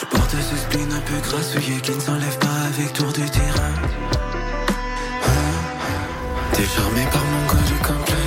Je 0.00 0.04
porte 0.06 0.32
ce 0.32 0.56
spleen 0.56 0.92
un 0.92 1.00
peu 1.00 1.28
grassouillé 1.28 1.80
Qui 1.80 1.92
ne 1.92 2.00
s'enlève 2.00 2.38
pas 2.38 2.58
avec 2.74 2.92
tour 2.92 3.12
de 3.12 3.22
terrain. 3.28 3.74
T'es 6.54 6.64
charmé 6.64 7.02
par 7.12 7.24
mon 7.24 7.46
côté 7.46 7.74
complexe 7.86 8.21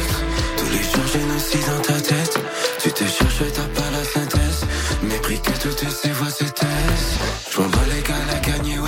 Jours 0.95 1.07
génocide 1.07 1.65
dans 1.67 1.81
ta 1.81 1.99
tête. 1.99 2.39
Tu 2.81 2.91
te 2.91 3.03
cherches, 3.03 3.51
t'as 3.53 3.81
pas 3.81 3.91
la 3.91 4.03
synthèse. 4.03 4.65
Mépris 5.03 5.39
que 5.41 5.51
toutes 5.51 5.89
ces 5.89 6.11
voix 6.11 6.29
se 6.29 6.45
taisent. 6.45 7.19
Je 7.51 7.59
m'en 7.59 7.67
bats 7.67 7.79
les 7.93 8.01
gars 8.01 8.25
la 8.31 8.39
Kanye 8.39 8.79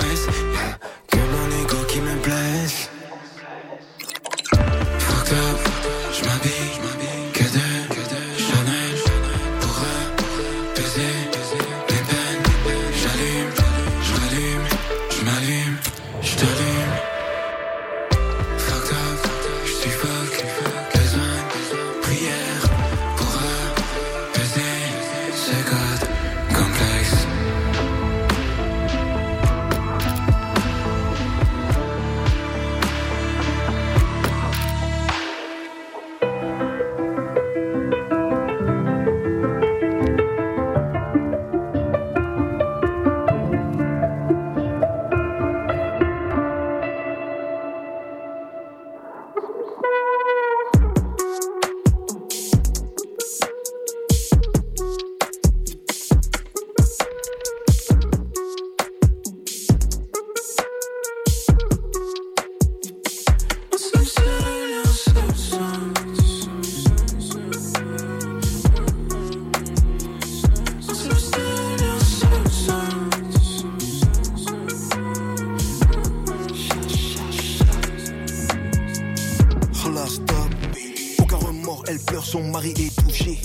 elle 81.88 81.98
pleure, 81.98 82.24
son 82.24 82.42
mari 82.42 82.74
est 82.76 83.02
touché. 83.02 83.38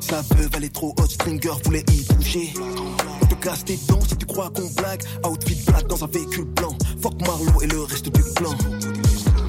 Sa 0.00 0.22
veuve, 0.36 0.50
elle 0.56 0.70
trop 0.70 0.94
hot, 0.98 1.06
Stringer 1.06 1.52
voulait 1.64 1.84
y 1.92 2.02
bouger. 2.14 2.54
Te 3.28 3.34
casse 3.34 3.64
tes 3.64 3.78
dents 3.88 4.00
si 4.06 4.16
tu 4.16 4.26
crois 4.26 4.50
qu'on 4.50 4.68
blague. 4.76 5.02
Outfit 5.24 5.58
black 5.66 5.86
dans 5.88 6.04
un 6.04 6.06
véhicule 6.06 6.44
blanc. 6.44 6.76
Fuck 7.00 7.20
Marlowe 7.26 7.62
et 7.62 7.66
le 7.66 7.82
reste 7.82 8.08
du 8.08 8.22
clan. 8.34 8.54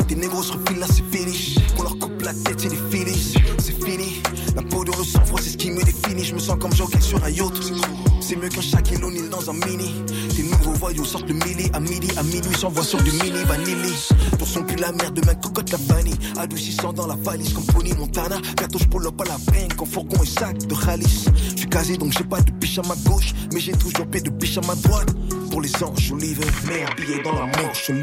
Tes 0.07 0.15
négros 0.15 0.43
se 0.43 0.53
refilent 0.53 0.79
là, 0.79 0.87
c'est 0.87 1.17
fini. 1.17 1.55
On 1.77 1.83
leur 1.83 1.97
coupe 1.99 2.21
la 2.21 2.33
tête, 2.33 2.59
c'est 2.59 2.69
des 2.69 2.79
finis. 2.89 3.35
C'est 3.59 3.83
fini. 3.83 4.21
La 4.55 4.61
peau 4.63 4.83
de 4.83 4.91
le 4.91 5.03
sang-froid, 5.03 5.39
c'est 5.41 5.51
ce 5.51 5.57
qui 5.57 5.71
me 5.71 5.83
définit. 5.83 6.23
Je 6.23 6.33
me 6.33 6.39
sens 6.39 6.57
comme 6.59 6.73
jockey 6.73 7.01
sur 7.01 7.23
un 7.23 7.29
yacht. 7.29 7.53
Mieux 8.31 8.49
qu'un 8.49 8.61
Shaquille 8.61 9.03
O'Neal 9.03 9.29
dans 9.29 9.49
un 9.49 9.53
mini. 9.53 9.91
Tes 10.35 10.43
nouveaux 10.43 10.73
voyous 10.73 11.03
sortent 11.05 11.27
le 11.27 11.33
milli. 11.33 11.69
À 11.73 11.79
midi, 11.79 12.07
à 12.17 12.23
minuit, 12.23 12.55
s'envoient 12.57 12.83
sur 12.83 13.01
du 13.03 13.11
mini 13.11 13.43
vanilli. 13.45 13.93
Ton 14.39 14.45
son 14.45 14.63
pue 14.63 14.77
la 14.77 14.91
merde, 14.91 15.13
demain 15.15 15.35
cocotte 15.35 15.71
la 15.71 15.77
vanille. 15.77 16.15
Adoucissant 16.37 16.93
dans 16.93 17.07
la 17.07 17.15
valise 17.15 17.53
comme 17.53 17.65
Pony 17.65 17.93
Montana. 17.93 18.37
Bientôt 18.57 18.79
je 18.79 18.85
pull 18.85 19.05
up 19.07 19.21
à 19.21 19.25
la 19.25 19.37
banque 19.37 19.81
en 19.81 19.85
fourgon 19.85 20.23
et 20.23 20.27
sac 20.27 20.57
de 20.57 20.73
Khalis. 20.73 21.25
Je 21.51 21.57
suis 21.57 21.69
casé 21.69 21.97
donc 21.97 22.13
j'ai 22.17 22.23
pas 22.23 22.41
de 22.41 22.51
biche 22.51 22.79
à 22.79 22.83
ma 22.83 22.95
gauche. 23.09 23.33
Mais 23.53 23.59
j'ai 23.59 23.73
toujours 23.73 24.07
pied 24.07 24.21
de 24.21 24.29
biche 24.29 24.57
à 24.57 24.61
ma 24.61 24.75
droite. 24.75 25.13
Pour 25.51 25.61
les 25.61 25.83
anges, 25.83 25.99
je 25.99 26.15
livre. 26.15 26.43
Mais 26.67 26.83
un 26.83 26.95
billet 26.95 27.21
dans 27.23 27.33
la 27.33 27.45
manche, 27.47 27.87
je 27.87 27.93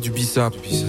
du 0.00 0.12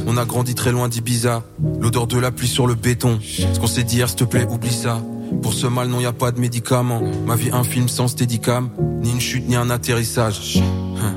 On 0.08 0.18
a 0.18 0.26
grandi 0.26 0.56
très 0.56 0.72
loin 0.72 0.88
d'Ibiza 0.88 1.44
L'odeur 1.80 2.08
de 2.08 2.18
la 2.18 2.32
pluie 2.32 2.48
sur 2.48 2.66
le 2.68 2.76
béton 2.76 3.20
Ce 3.22 3.60
qu'on 3.60 3.68
s'est 3.68 3.84
dit 3.84 3.98
hier 3.98 4.08
s'il 4.08 4.18
te 4.18 4.24
plaît 4.24 4.48
oublie 4.50 4.74
ça 4.74 5.02
Pour 5.42 5.54
ce 5.54 5.68
mal, 5.68 5.88
non, 5.88 6.00
y 6.00 6.06
a 6.06 6.14
pas 6.14 6.32
de 6.32 6.40
médicament. 6.40 7.02
Ma 7.26 7.36
vie, 7.36 7.50
un 7.52 7.64
film 7.64 7.88
sans 7.88 8.08
steadicam. 8.08 8.70
Ni 9.02 9.12
une 9.12 9.20
chute, 9.20 9.48
ni 9.48 9.56
un 9.56 9.70
atterrissage. 9.70 10.62
Hein. 11.02 11.14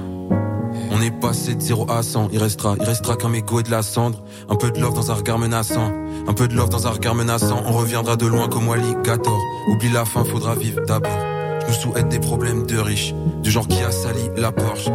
On 0.91 1.01
est 1.01 1.11
passé 1.11 1.55
de 1.55 1.61
0 1.61 1.91
à 1.91 2.03
100. 2.03 2.31
Il 2.33 2.39
restera, 2.39 2.77
il 2.79 2.85
restera 2.85 3.17
qu'un 3.17 3.29
mégot 3.29 3.61
et 3.61 3.63
de 3.63 3.71
la 3.71 3.83
cendre. 3.83 4.25
Un 4.49 4.57
peu 4.57 4.71
de 4.71 4.81
love 4.81 4.95
dans 4.95 5.11
un 5.11 5.15
regard 5.15 5.39
menaçant. 5.39 5.93
Un 6.27 6.33
peu 6.33 6.49
de 6.49 6.55
love 6.55 6.69
dans 6.69 6.87
un 6.87 6.91
regard 6.91 7.15
menaçant. 7.15 7.63
On 7.67 7.73
reviendra 7.73 8.17
de 8.17 8.27
loin 8.27 8.49
comme 8.49 8.69
alligator. 8.71 9.39
Oublie 9.69 9.91
la 9.91 10.05
fin, 10.05 10.25
faudra 10.25 10.55
vivre 10.55 10.81
d'abord. 10.87 11.19
Je 11.61 11.67
nous 11.67 11.93
souhaite 11.93 12.09
des 12.09 12.21
problèmes 12.21 12.67
de 12.67 12.79
riches. 12.79 13.15
Du 13.43 13.51
genre 13.51 13.67
qui 13.67 13.81
a 13.83 13.91
sali 13.91 14.31
la 14.37 14.53
Porsche. 14.53 14.91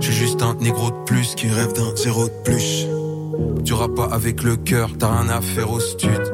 Je 0.00 0.06
suis 0.10 0.14
juste 0.14 0.42
un 0.42 0.54
négro 0.54 0.90
de 0.90 1.04
plus 1.04 1.34
qui 1.34 1.48
rêve 1.48 1.72
d'un 1.74 1.94
zéro 1.94 2.24
de 2.24 2.32
plus. 2.44 2.86
Tu 3.64 3.74
rappes 3.74 3.94
pas 3.94 4.08
avec 4.10 4.42
le 4.42 4.56
cœur, 4.56 4.90
t'as 4.98 5.20
rien 5.20 5.28
à 5.28 5.40
faire 5.40 5.70
au 5.70 5.78
stud. 5.80 6.32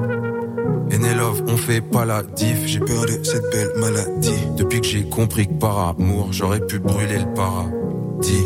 Love, 1.16 1.44
on 1.48 1.56
fait 1.56 1.80
pas 1.80 2.04
la 2.04 2.22
diff. 2.22 2.66
J'ai 2.66 2.80
peur 2.80 3.06
de 3.06 3.24
cette 3.24 3.50
belle 3.50 3.70
maladie. 3.78 4.30
Depuis 4.56 4.80
que 4.80 4.86
j'ai 4.86 5.08
compris 5.08 5.46
que 5.46 5.54
par 5.54 5.88
amour, 5.88 6.28
j'aurais 6.30 6.60
pu 6.60 6.78
brûler 6.78 7.18
le 7.18 7.34
paradis. 7.34 8.44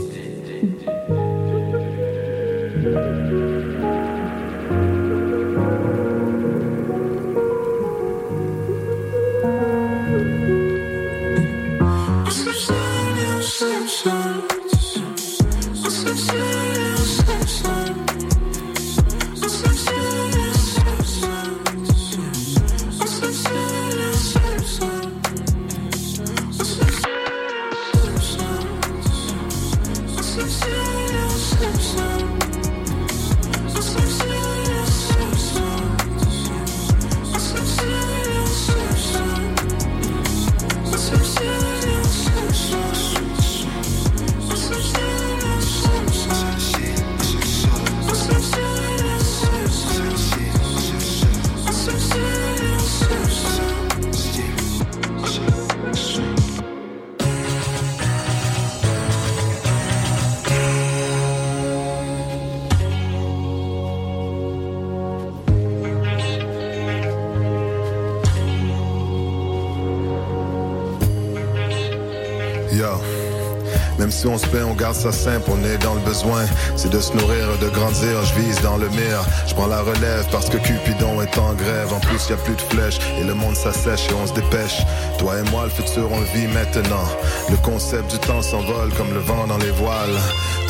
Ça 75.00 75.12
simple, 75.12 75.50
on 75.50 75.64
est 75.64 75.78
dans 75.78 75.94
le 75.94 76.00
besoin. 76.00 76.44
C'est 76.76 76.90
de 76.90 77.00
se 77.00 77.14
nourrir, 77.14 77.46
de 77.58 77.70
grandir, 77.70 78.22
je 78.22 78.34
vise 78.34 78.60
dans 78.60 78.76
le 78.76 78.86
mire. 78.90 79.24
Je 79.46 79.54
prends 79.54 79.66
la 79.66 79.80
relève 79.80 80.26
parce 80.30 80.50
que 80.50 80.58
Cupidon 80.58 81.22
est 81.22 81.38
en 81.38 81.54
grève. 81.54 81.90
En 81.94 82.00
plus, 82.00 82.28
y 82.28 82.32
a 82.34 82.36
plus 82.36 82.54
de 82.54 82.60
flèches 82.60 82.98
et 83.18 83.24
le 83.24 83.32
monde 83.32 83.56
s'assèche 83.56 84.10
et 84.10 84.14
on 84.14 84.26
se 84.26 84.34
dépêche. 84.34 84.82
Toi 85.18 85.38
et 85.38 85.50
moi, 85.50 85.64
le 85.64 85.70
futur, 85.70 86.10
on 86.12 86.20
le 86.20 86.26
vit 86.26 86.48
maintenant. 86.48 87.06
Le 87.48 87.56
concept 87.56 88.10
du 88.10 88.18
temps 88.18 88.42
s'envole 88.42 88.92
comme 88.98 89.12
le 89.14 89.20
vent 89.20 89.46
dans 89.46 89.56
les 89.56 89.70
voiles. 89.70 90.18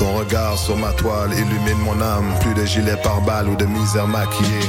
Ton 0.01 0.17
regard 0.17 0.57
sur 0.57 0.79
ma 0.79 0.93
toile 0.93 1.31
illumine 1.35 1.77
mon 1.85 2.01
âme. 2.01 2.33
Plus 2.41 2.55
de 2.55 2.65
gilets 2.65 2.97
par 3.03 3.21
balles 3.21 3.51
ou 3.51 3.55
de 3.55 3.67
misère 3.67 4.09
maquillée. 4.09 4.67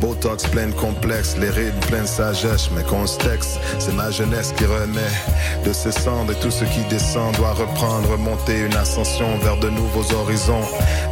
Botox 0.00 0.46
plein 0.46 0.68
de 0.68 0.72
complexes, 0.72 1.36
les 1.38 1.50
rides 1.50 1.78
pleines 1.86 2.04
de 2.04 2.08
sagesse, 2.08 2.70
mais 2.74 2.82
texte, 3.18 3.60
c'est 3.78 3.92
ma 3.92 4.10
jeunesse 4.10 4.54
qui 4.56 4.64
renaît 4.64 5.16
de 5.66 5.72
ses 5.74 5.92
cendres 5.92 6.32
et 6.32 6.34
tout 6.36 6.50
ce 6.50 6.64
qui 6.64 6.80
descend 6.88 7.36
doit 7.36 7.52
reprendre, 7.52 8.10
remonter 8.10 8.60
une 8.60 8.74
ascension 8.74 9.36
vers 9.42 9.58
de 9.58 9.68
nouveaux 9.68 10.10
horizons. 10.14 10.64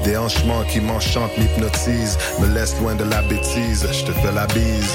Des 0.03 0.17
hanchements 0.17 0.65
qui 0.65 0.81
m'enchantent, 0.81 1.37
m'hypnotisent, 1.37 2.17
me 2.41 2.47
laissent 2.55 2.81
loin 2.81 2.95
de 2.95 3.05
la 3.05 3.21
bêtise, 3.21 3.87
je 3.93 4.05
te 4.05 4.13
fais 4.13 4.33
la 4.33 4.47
bise 4.47 4.95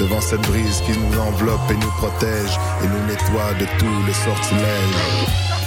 devant 0.00 0.22
cette 0.22 0.42
brise 0.48 0.80
qui 0.86 0.92
nous 0.92 1.18
enveloppe 1.20 1.70
et 1.70 1.74
nous 1.74 1.92
protège 1.98 2.58
et 2.82 2.86
nous 2.86 3.06
nettoie 3.06 3.52
de 3.60 3.66
tous 3.78 4.06
les 4.06 4.14
sortilèges. 4.14 5.57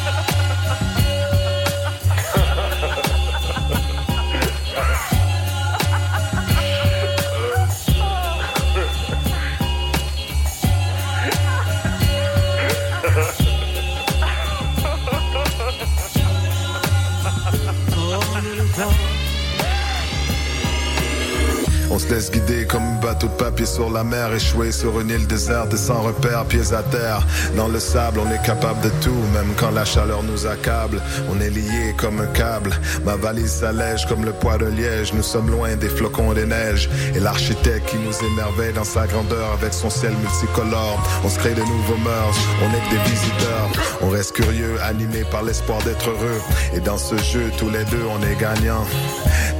De 23.19 23.27
papier 23.27 23.65
sur 23.65 23.89
la 23.89 24.03
mer, 24.03 24.33
échoué 24.33 24.71
sur 24.71 24.99
une 24.99 25.09
île 25.09 25.27
déserte 25.27 25.73
et 25.73 25.77
sans 25.77 26.01
repère, 26.01 26.45
pieds 26.45 26.73
à 26.73 26.83
terre. 26.83 27.25
Dans 27.55 27.67
le 27.67 27.79
sable, 27.79 28.19
on 28.19 28.31
est 28.31 28.41
capable 28.45 28.81
de 28.81 28.89
tout, 29.01 29.21
même 29.33 29.53
quand 29.57 29.71
la 29.71 29.85
chaleur 29.85 30.23
nous 30.23 30.47
accable. 30.47 31.01
On 31.29 31.39
est 31.41 31.49
lié 31.49 31.93
comme 31.97 32.19
un 32.21 32.27
câble. 32.27 32.71
Ma 33.05 33.15
valise 33.15 33.51
s'allège 33.51 34.05
comme 34.07 34.23
le 34.23 34.31
poids 34.31 34.57
de 34.57 34.67
liège. 34.67 35.13
Nous 35.13 35.23
sommes 35.23 35.49
loin 35.49 35.75
des 35.75 35.89
flocons 35.89 36.33
des 36.33 36.45
neiges. 36.45 36.89
Et 37.15 37.19
l'architecte 37.19 37.89
qui 37.89 37.97
nous 37.97 38.15
émerveille 38.33 38.73
dans 38.73 38.83
sa 38.83 39.07
grandeur 39.07 39.51
avec 39.53 39.73
son 39.73 39.89
ciel 39.89 40.13
multicolore. 40.21 40.99
On 41.23 41.29
se 41.29 41.39
crée 41.39 41.53
de 41.53 41.61
nouveaux 41.61 42.01
mœurs, 42.03 42.37
on 42.63 42.69
est 42.69 42.89
que 42.89 42.95
des 42.95 43.09
visiteurs. 43.09 43.69
On 44.01 44.09
reste 44.09 44.33
curieux, 44.33 44.75
animé 44.83 45.23
par 45.31 45.43
l'espoir 45.43 45.79
d'être 45.83 46.09
heureux. 46.09 46.41
Et 46.75 46.79
dans 46.79 46.97
ce 46.97 47.17
jeu, 47.17 47.51
tous 47.57 47.69
les 47.69 47.83
deux, 47.85 48.03
on 48.09 48.21
est 48.23 48.39
gagnants. 48.39 48.85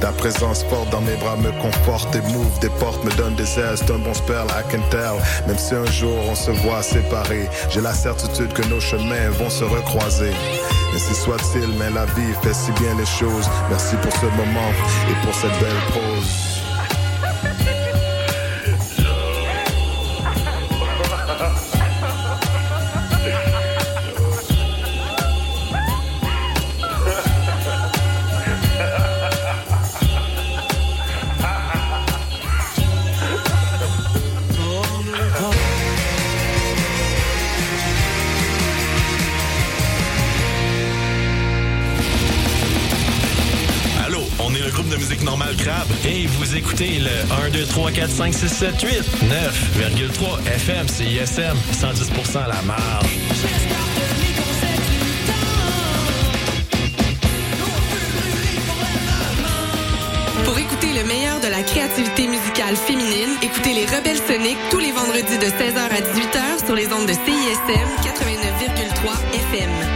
Ta 0.00 0.10
présence 0.12 0.64
forte 0.64 0.90
dans 0.90 1.00
mes 1.00 1.16
bras 1.16 1.36
me 1.36 1.52
conforte 1.62 2.14
et 2.16 2.20
m'ouvre 2.22 2.58
des 2.60 2.70
portes, 2.80 3.04
me 3.04 3.10
donne 3.12 3.34
des 3.36 3.41
ailes, 3.58 3.76
c'est 3.76 3.90
un 3.90 3.98
bon 3.98 4.14
spell, 4.14 4.46
I 4.48 4.62
can. 4.70 4.82
Même 5.46 5.58
si 5.58 5.74
un 5.74 5.86
jour 5.86 6.16
on 6.30 6.34
se 6.34 6.50
voit 6.50 6.82
séparés, 6.82 7.48
j'ai 7.70 7.80
la 7.80 7.94
certitude 7.94 8.52
que 8.52 8.66
nos 8.68 8.80
chemins 8.80 9.30
vont 9.38 9.50
se 9.50 9.64
recroiser. 9.64 10.32
Ainsi 10.94 11.14
soit-il, 11.14 11.68
mais 11.78 11.90
la 11.90 12.04
vie 12.06 12.34
fait 12.42 12.54
si 12.54 12.70
bien 12.72 12.94
les 12.98 13.06
choses. 13.06 13.48
Merci 13.70 13.96
pour 13.96 14.12
ce 14.12 14.26
moment 14.26 14.70
et 15.10 15.24
pour 15.24 15.34
cette 15.34 15.58
belle 15.60 15.80
prose. 15.88 16.51
Le 44.64 44.70
groupe 44.70 44.88
de 44.88 44.96
musique 44.96 45.22
normale 45.22 45.56
Crabe 45.56 45.88
et 46.04 46.26
vous 46.26 46.56
écoutez 46.56 46.98
le 46.98 47.46
1, 47.46 47.50
2, 47.50 47.64
3, 47.66 47.90
4, 47.90 48.10
5, 48.10 48.34
6, 48.34 48.48
7, 48.48 48.82
8, 48.82 48.90
9,3 49.80 50.46
FM, 50.46 50.88
CISM, 50.88 51.56
110% 51.72 52.38
à 52.38 52.48
la 52.48 52.62
marge. 52.62 53.06
Pour 60.44 60.58
écouter 60.58 60.92
le 60.92 61.04
meilleur 61.04 61.40
de 61.40 61.48
la 61.48 61.62
créativité 61.62 62.28
musicale 62.28 62.76
féminine, 62.76 63.30
écoutez 63.42 63.74
les 63.74 63.86
Rebelles 63.86 64.20
Soniques 64.28 64.58
tous 64.70 64.78
les 64.78 64.92
vendredis 64.92 65.38
de 65.38 65.46
16h 65.46 65.78
à 65.78 66.00
18h 66.00 66.66
sur 66.66 66.74
les 66.74 66.86
ondes 66.92 67.06
de 67.06 67.12
CISM 67.12 67.88
89,3 68.04 69.12
FM. 69.34 69.91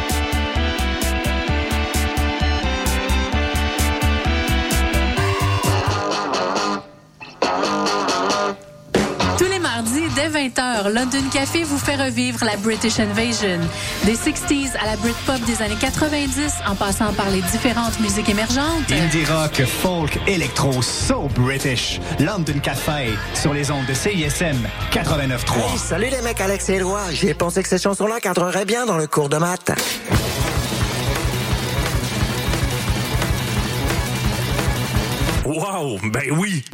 Dès 10.16 10.26
Dès 10.26 10.48
20h, 10.48 10.88
London 10.92 11.22
Café 11.32 11.62
vous 11.62 11.78
fait 11.78 11.96
revivre 11.96 12.44
la 12.44 12.56
British 12.56 12.98
Invasion. 12.98 13.60
Des 14.04 14.14
60s 14.14 14.76
à 14.80 14.86
la 14.86 14.96
Britpop 14.96 15.40
des 15.46 15.62
années 15.62 15.76
90, 15.80 16.54
en 16.66 16.74
passant 16.74 17.12
par 17.12 17.30
les 17.30 17.42
différentes 17.42 17.98
musiques 18.00 18.28
émergentes. 18.28 18.90
Indie 18.90 19.24
rock, 19.24 19.62
folk, 19.64 20.18
électro, 20.26 20.82
so 20.82 21.28
British. 21.34 22.00
London 22.18 22.58
Café, 22.62 23.10
sur 23.34 23.52
les 23.52 23.70
ondes 23.70 23.86
de 23.86 23.94
CISM 23.94 24.66
89.3. 24.90 25.72
Hey, 25.72 25.78
salut 25.78 26.08
les 26.10 26.22
mecs, 26.22 26.40
Alex 26.40 26.68
et 26.70 26.74
Éloi. 26.74 27.02
J'ai 27.12 27.34
pensé 27.34 27.62
que 27.62 27.68
ces 27.68 27.78
chansons-là 27.78 28.18
cadreraient 28.20 28.64
bien 28.64 28.86
dans 28.86 28.96
le 28.96 29.06
cours 29.06 29.28
de 29.28 29.36
maths. 29.36 29.72
Wow, 35.44 35.98
ben 36.10 36.32
oui! 36.36 36.64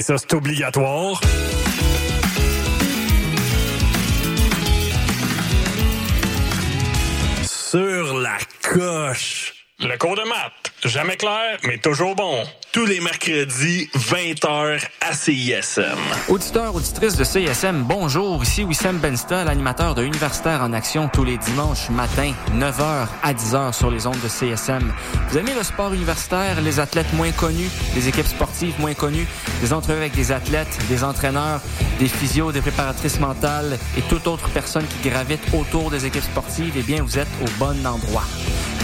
Ça, 0.00 0.16
c'est 0.16 0.32
obligatoire. 0.32 1.20
Sur 7.44 8.18
la 8.18 8.38
coche. 8.62 9.59
Le 9.82 9.96
cours 9.96 10.14
de 10.14 10.28
maths. 10.28 10.72
Jamais 10.84 11.16
clair, 11.16 11.58
mais 11.66 11.78
toujours 11.78 12.14
bon. 12.14 12.44
Tous 12.70 12.84
les 12.84 13.00
mercredis, 13.00 13.88
20h 13.96 14.78
à 15.00 15.12
CISM. 15.14 15.98
Auditeurs, 16.28 16.74
auditrices 16.74 17.16
de 17.16 17.24
CISM, 17.24 17.84
bonjour. 17.84 18.42
Ici 18.42 18.62
Wissam 18.62 18.98
Bensta, 18.98 19.42
l'animateur 19.42 19.94
de 19.94 20.04
Universitaire 20.04 20.62
en 20.62 20.74
Action 20.74 21.08
tous 21.08 21.24
les 21.24 21.38
dimanches 21.38 21.88
matin, 21.88 22.32
9h 22.54 23.06
à 23.22 23.32
10h 23.32 23.72
sur 23.72 23.90
les 23.90 24.06
ondes 24.06 24.20
de 24.22 24.28
CSM. 24.28 24.92
Vous 25.30 25.38
aimez 25.38 25.54
le 25.54 25.62
sport 25.62 25.94
universitaire, 25.94 26.60
les 26.60 26.78
athlètes 26.78 27.12
moins 27.14 27.32
connus, 27.32 27.70
les 27.94 28.06
équipes 28.06 28.26
sportives 28.26 28.78
moins 28.78 28.94
connues, 28.94 29.26
des 29.62 29.72
entrevues 29.72 30.00
avec 30.00 30.14
des 30.14 30.30
athlètes, 30.30 30.78
des 30.90 31.04
entraîneurs, 31.04 31.62
des 31.98 32.08
physios, 32.08 32.52
des 32.52 32.60
préparatrices 32.60 33.18
mentales 33.18 33.78
et 33.96 34.02
toute 34.02 34.26
autre 34.26 34.50
personne 34.50 34.86
qui 34.86 35.08
gravite 35.08 35.42
autour 35.54 35.90
des 35.90 36.04
équipes 36.04 36.24
sportives, 36.24 36.74
eh 36.76 36.82
bien, 36.82 37.02
vous 37.02 37.18
êtes 37.18 37.28
au 37.42 37.50
bon 37.58 37.86
endroit. 37.86 38.24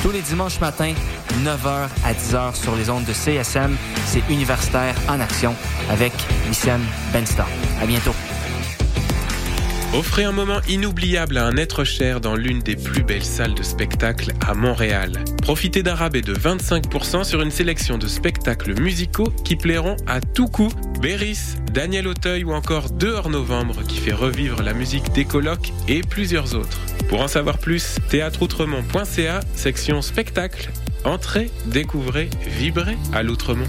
Tous 0.02 0.12
les 0.12 0.20
dimanches 0.20 0.60
matins, 0.86 1.00
9h 1.44 1.88
à 2.04 2.12
10h 2.12 2.54
sur 2.54 2.76
les 2.76 2.90
ondes 2.90 3.04
de 3.04 3.12
CSM, 3.12 3.76
c'est 4.06 4.22
Universitaire 4.30 4.94
en 5.08 5.20
action 5.20 5.54
avec 5.90 6.12
Wissem 6.48 6.80
Benstar. 7.12 7.48
À 7.80 7.86
bientôt. 7.86 8.14
Offrez 9.94 10.24
un 10.24 10.32
moment 10.32 10.60
inoubliable 10.68 11.38
à 11.38 11.46
un 11.46 11.56
être 11.56 11.84
cher 11.84 12.20
dans 12.20 12.34
l'une 12.34 12.58
des 12.58 12.76
plus 12.76 13.02
belles 13.02 13.24
salles 13.24 13.54
de 13.54 13.62
spectacle 13.62 14.32
à 14.46 14.52
Montréal. 14.52 15.12
Profitez 15.42 15.82
d'un 15.82 15.94
rabais 15.94 16.22
de 16.22 16.34
25% 16.34 17.24
sur 17.24 17.40
une 17.40 17.50
sélection 17.50 17.96
de 17.96 18.06
spectacles 18.06 18.78
musicaux 18.80 19.32
qui 19.44 19.56
plairont 19.56 19.96
à 20.06 20.20
tout 20.20 20.48
coup. 20.48 20.68
Béris, 21.00 21.56
Daniel 21.72 22.08
Auteuil 22.08 22.44
ou 22.44 22.52
encore 22.52 22.90
Dehors 22.90 23.30
Novembre 23.30 23.82
qui 23.86 23.98
fait 23.98 24.12
revivre 24.12 24.62
la 24.62 24.72
musique 24.72 25.12
des 25.12 25.24
colocs 25.24 25.72
et 25.88 26.00
plusieurs 26.00 26.54
autres. 26.54 26.78
Pour 27.08 27.20
en 27.20 27.28
savoir 27.28 27.58
plus, 27.58 27.96
théâtreoutremont.ca, 28.08 29.40
section 29.54 30.02
spectacle. 30.02 30.70
Entrez, 31.04 31.50
découvrez, 31.66 32.30
vibrez 32.46 32.96
à 33.12 33.22
l'Outremont. 33.22 33.68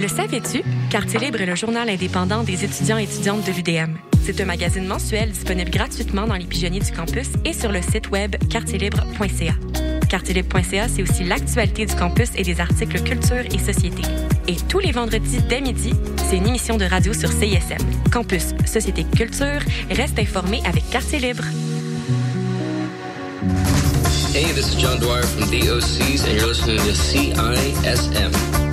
Le 0.00 0.08
savais-tu? 0.08 0.62
Quartier 0.88 1.20
Libre 1.20 1.42
est 1.42 1.46
le 1.46 1.54
journal 1.54 1.90
indépendant 1.90 2.42
des 2.42 2.64
étudiants 2.64 2.96
et 2.96 3.02
étudiantes 3.02 3.44
de 3.44 3.52
l'UDM. 3.52 3.98
C'est 4.24 4.40
un 4.40 4.46
magazine 4.46 4.86
mensuel 4.86 5.30
disponible 5.30 5.70
gratuitement 5.70 6.26
dans 6.26 6.36
les 6.36 6.46
pigeonniers 6.46 6.80
du 6.80 6.90
campus 6.90 7.28
et 7.44 7.52
sur 7.52 7.70
le 7.70 7.82
site 7.82 8.08
web 8.10 8.34
quartierlibre.ca. 8.48 9.52
Quartierlibre.ca, 10.08 10.88
c'est 10.88 11.02
aussi 11.02 11.24
l'actualité 11.24 11.84
du 11.84 11.94
campus 11.94 12.30
et 12.34 12.42
des 12.42 12.60
articles 12.62 13.02
culture 13.02 13.44
et 13.52 13.58
société. 13.58 14.00
Et 14.48 14.56
tous 14.70 14.78
les 14.78 14.92
vendredis 14.92 15.42
dès 15.50 15.60
midi, 15.60 15.92
c'est 16.16 16.38
une 16.38 16.48
émission 16.48 16.78
de 16.78 16.86
radio 16.86 17.12
sur 17.12 17.30
CISM. 17.30 17.84
Campus, 18.10 18.54
société, 18.64 19.04
culture, 19.04 19.60
reste 19.90 20.18
informé 20.18 20.62
avec 20.64 20.88
Quartier 20.88 21.18
Libre. 21.18 21.44
Hey, 24.32 24.50
this 24.54 24.72
is 24.72 24.80
John 24.80 24.98
Dwyer 24.98 25.24
from 25.24 25.50
DOCs, 25.50 26.24
and 26.24 26.38
you're 26.38 26.46
listening 26.46 26.78
to 26.78 26.94
CISM. 26.94 28.69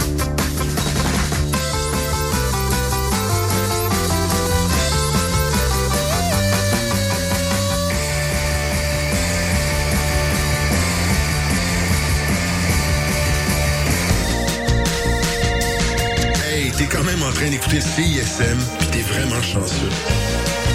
Train 17.38 17.52
d'écouter 17.52 17.80
CISM, 17.80 18.58
pis 18.80 18.88
t'es 18.88 19.02
vraiment 19.02 19.40
chanceux. 19.44 20.57